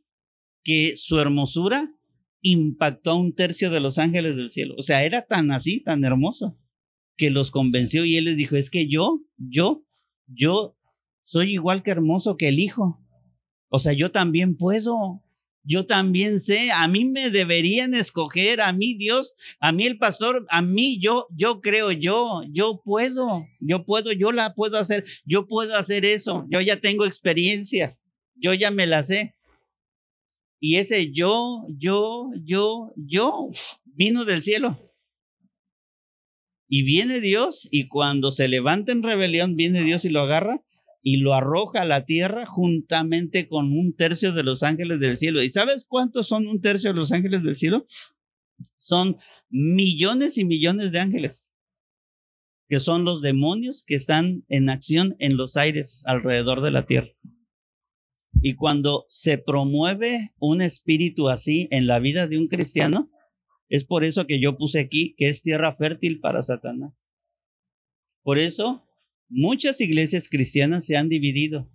[0.63, 1.95] que su hermosura
[2.41, 4.75] impactó a un tercio de los ángeles del cielo.
[4.79, 6.59] O sea, era tan así, tan hermoso,
[7.17, 9.85] que los convenció y él les dijo, es que yo, yo,
[10.27, 10.77] yo
[11.23, 13.01] soy igual que hermoso que el hijo.
[13.69, 15.24] O sea, yo también puedo.
[15.65, 20.47] Yo también sé, a mí me deberían escoger, a mí Dios, a mí el pastor,
[20.51, 25.47] a mí yo, yo creo yo, yo puedo, yo puedo, yo la puedo hacer, yo
[25.47, 27.99] puedo hacer eso, yo ya tengo experiencia,
[28.35, 29.35] yo ya me la sé.
[30.61, 33.51] Y ese yo, yo, yo, yo
[33.85, 34.79] vino del cielo.
[36.69, 40.63] Y viene Dios y cuando se levanta en rebelión, viene Dios y lo agarra
[41.07, 45.43] y lo arroja a la tierra juntamente con un tercio de los ángeles del cielo.
[45.43, 47.87] ¿Y sabes cuántos son un tercio de los ángeles del cielo?
[48.79, 49.19] Son
[49.51, 51.53] millones y millones de ángeles,
[52.69, 57.11] que son los demonios que están en acción en los aires alrededor de la tierra.
[58.41, 63.11] Y cuando se promueve un espíritu así en la vida de un cristiano,
[63.69, 67.11] es por eso que yo puse aquí que es tierra fértil para Satanás.
[68.23, 68.87] Por eso
[69.29, 71.71] muchas iglesias cristianas se han dividido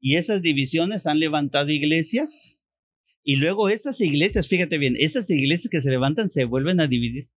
[0.00, 2.62] y esas divisiones han levantado iglesias
[3.22, 7.28] y luego esas iglesias, fíjate bien, esas iglesias que se levantan se vuelven a dividir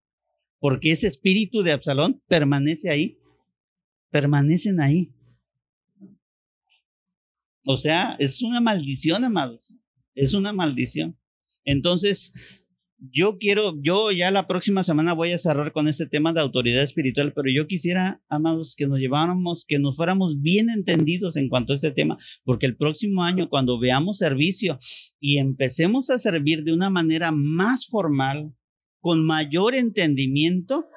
[0.59, 3.17] porque ese espíritu de Absalón permanece ahí,
[4.11, 5.13] permanecen ahí.
[7.65, 9.73] O sea, es una maldición, amados,
[10.15, 11.17] es una maldición.
[11.65, 12.33] Entonces,
[12.99, 16.83] yo quiero, yo ya la próxima semana voy a cerrar con este tema de autoridad
[16.83, 21.73] espiritual, pero yo quisiera, amados, que nos lleváramos, que nos fuéramos bien entendidos en cuanto
[21.73, 24.77] a este tema, porque el próximo año, cuando veamos servicio
[25.19, 28.53] y empecemos a servir de una manera más formal,
[29.01, 30.87] con mayor entendimiento,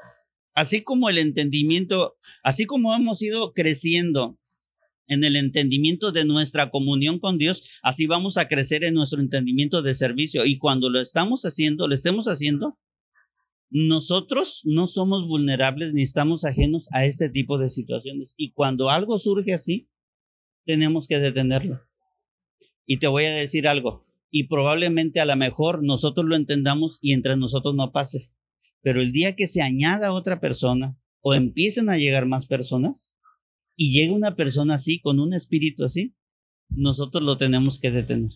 [0.55, 4.39] así como el entendimiento, así como hemos ido creciendo
[5.07, 9.83] en el entendimiento de nuestra comunión con Dios, así vamos a crecer en nuestro entendimiento
[9.83, 10.45] de servicio.
[10.45, 12.79] Y cuando lo estamos haciendo, lo estemos haciendo,
[13.71, 18.35] nosotros no somos vulnerables ni estamos ajenos a este tipo de situaciones.
[18.37, 19.89] Y cuando algo surge así,
[20.65, 21.81] tenemos que detenerlo.
[22.87, 27.13] Y te voy a decir algo, y probablemente a lo mejor nosotros lo entendamos y
[27.13, 28.31] entre nosotros no pase.
[28.83, 33.15] Pero el día que se añada otra persona o empiecen a llegar más personas,
[33.83, 36.15] y llega una persona así, con un espíritu así,
[36.69, 38.31] nosotros lo tenemos que detener.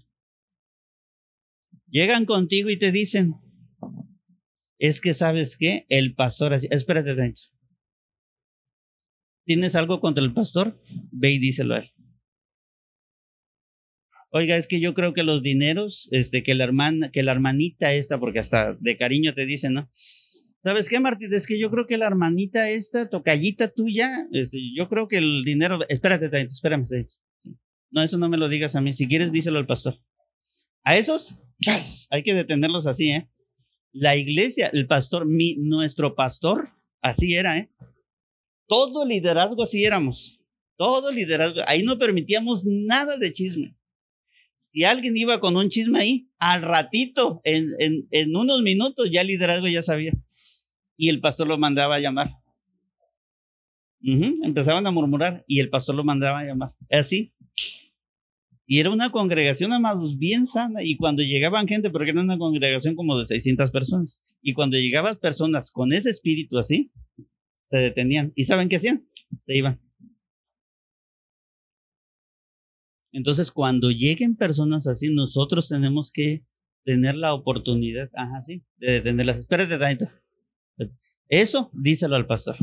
[1.86, 3.36] Llegan contigo y te dicen,
[4.80, 7.44] es que sabes qué, el pastor así, espérate dentro.
[9.44, 10.82] ¿Tienes algo contra el pastor?
[11.12, 11.90] Ve y díselo a él.
[14.30, 17.94] Oiga, es que yo creo que los dineros, este, que la hermana, que la hermanita
[17.94, 19.92] esta, porque hasta de cariño te dicen, ¿no?
[20.66, 21.32] ¿Sabes qué, Martín?
[21.32, 25.44] Es que yo creo que la hermanita esta, tocallita tuya, este, yo creo que el
[25.44, 25.78] dinero.
[25.88, 26.88] Espérate, espérame.
[27.92, 28.92] No, eso no me lo digas a mí.
[28.92, 30.00] Si quieres, díselo al pastor.
[30.82, 31.44] A esos,
[32.10, 33.30] hay que detenerlos así, ¿eh?
[33.92, 37.70] La iglesia, el pastor, mi, nuestro pastor, así era, ¿eh?
[38.66, 40.40] Todo liderazgo así éramos.
[40.76, 41.60] Todo liderazgo.
[41.68, 43.76] Ahí no permitíamos nada de chisme.
[44.56, 49.20] Si alguien iba con un chisme ahí, al ratito, en, en, en unos minutos, ya
[49.20, 50.10] el liderazgo ya sabía
[50.96, 52.30] y el pastor lo mandaba a llamar.
[54.00, 56.74] Empezaban a murmurar y el pastor lo mandaba a llamar.
[56.90, 57.34] Así.
[58.68, 60.82] Y era una congregación, amados, bien sana.
[60.82, 64.22] Y cuando llegaban gente, porque era una congregación como de 600 personas.
[64.42, 66.92] Y cuando llegaban personas con ese espíritu así,
[67.64, 68.32] se detenían.
[68.34, 69.08] ¿Y saben qué hacían?
[69.44, 69.80] Se iban.
[73.12, 76.44] Entonces, cuando lleguen personas así, nosotros tenemos que
[76.84, 79.38] tener la oportunidad, ajá, sí, de detenerlas.
[79.38, 80.06] Espérate tanto.
[81.28, 82.56] Eso díselo al pastor.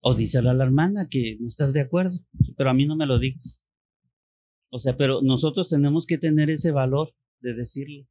[0.00, 2.18] O díselo a la hermana que no estás de acuerdo,
[2.56, 3.60] pero a mí no me lo digas.
[4.70, 8.08] O sea, pero nosotros tenemos que tener ese valor de decirle,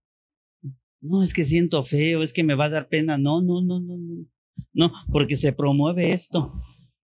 [1.01, 3.17] no, es que siento feo, es que me va a dar pena.
[3.17, 4.25] No, no, no, no, no.
[4.71, 6.53] No, porque se promueve esto.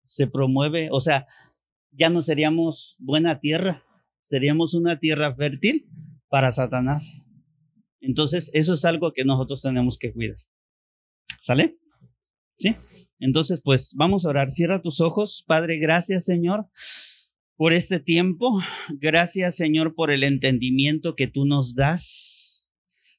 [0.04, 1.26] Se promueve, o sea,
[1.90, 3.84] ya no seríamos buena tierra,
[4.22, 5.90] seríamos una tierra fértil
[6.28, 7.26] para Satanás.
[8.00, 10.38] Entonces, eso es algo que nosotros tenemos que cuidar.
[11.48, 11.78] ¿Sale?
[12.58, 12.74] ¿Sí?
[13.18, 14.50] Entonces, pues vamos a orar.
[14.50, 15.42] Cierra tus ojos.
[15.46, 16.66] Padre, gracias, Señor,
[17.56, 18.60] por este tiempo.
[19.00, 22.70] Gracias, Señor, por el entendimiento que tú nos das.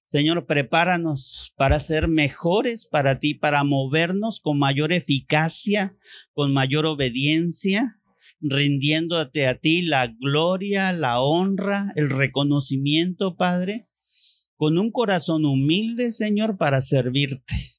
[0.04, 5.98] Señor, prepáranos para ser mejores para ti, para movernos con mayor eficacia,
[6.34, 8.00] con mayor obediencia,
[8.42, 13.90] rindiéndote a ti la gloria, la honra, el reconocimiento, Padre,
[14.56, 17.79] con un corazón humilde, Señor, para servirte.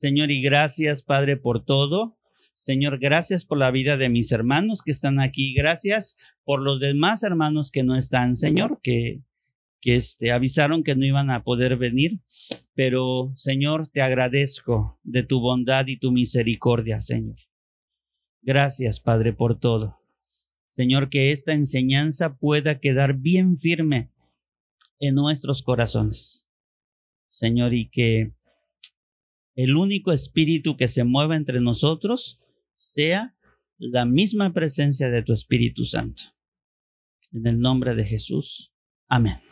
[0.00, 2.16] Señor, y gracias, Padre, por todo.
[2.54, 5.52] Señor, gracias por la vida de mis hermanos que están aquí.
[5.52, 9.20] Gracias por los demás hermanos que no están, Señor, que,
[9.82, 12.22] que este, avisaron que no iban a poder venir.
[12.72, 17.36] Pero, Señor, te agradezco de tu bondad y tu misericordia, Señor.
[18.40, 19.98] Gracias, Padre, por todo.
[20.66, 24.10] Señor, que esta enseñanza pueda quedar bien firme
[24.98, 26.48] en nuestros corazones.
[27.28, 28.32] Señor, y que
[29.54, 32.40] el único espíritu que se mueva entre nosotros
[32.74, 33.36] sea
[33.78, 36.22] la misma presencia de tu Espíritu Santo.
[37.32, 38.72] En el nombre de Jesús.
[39.08, 39.49] Amén.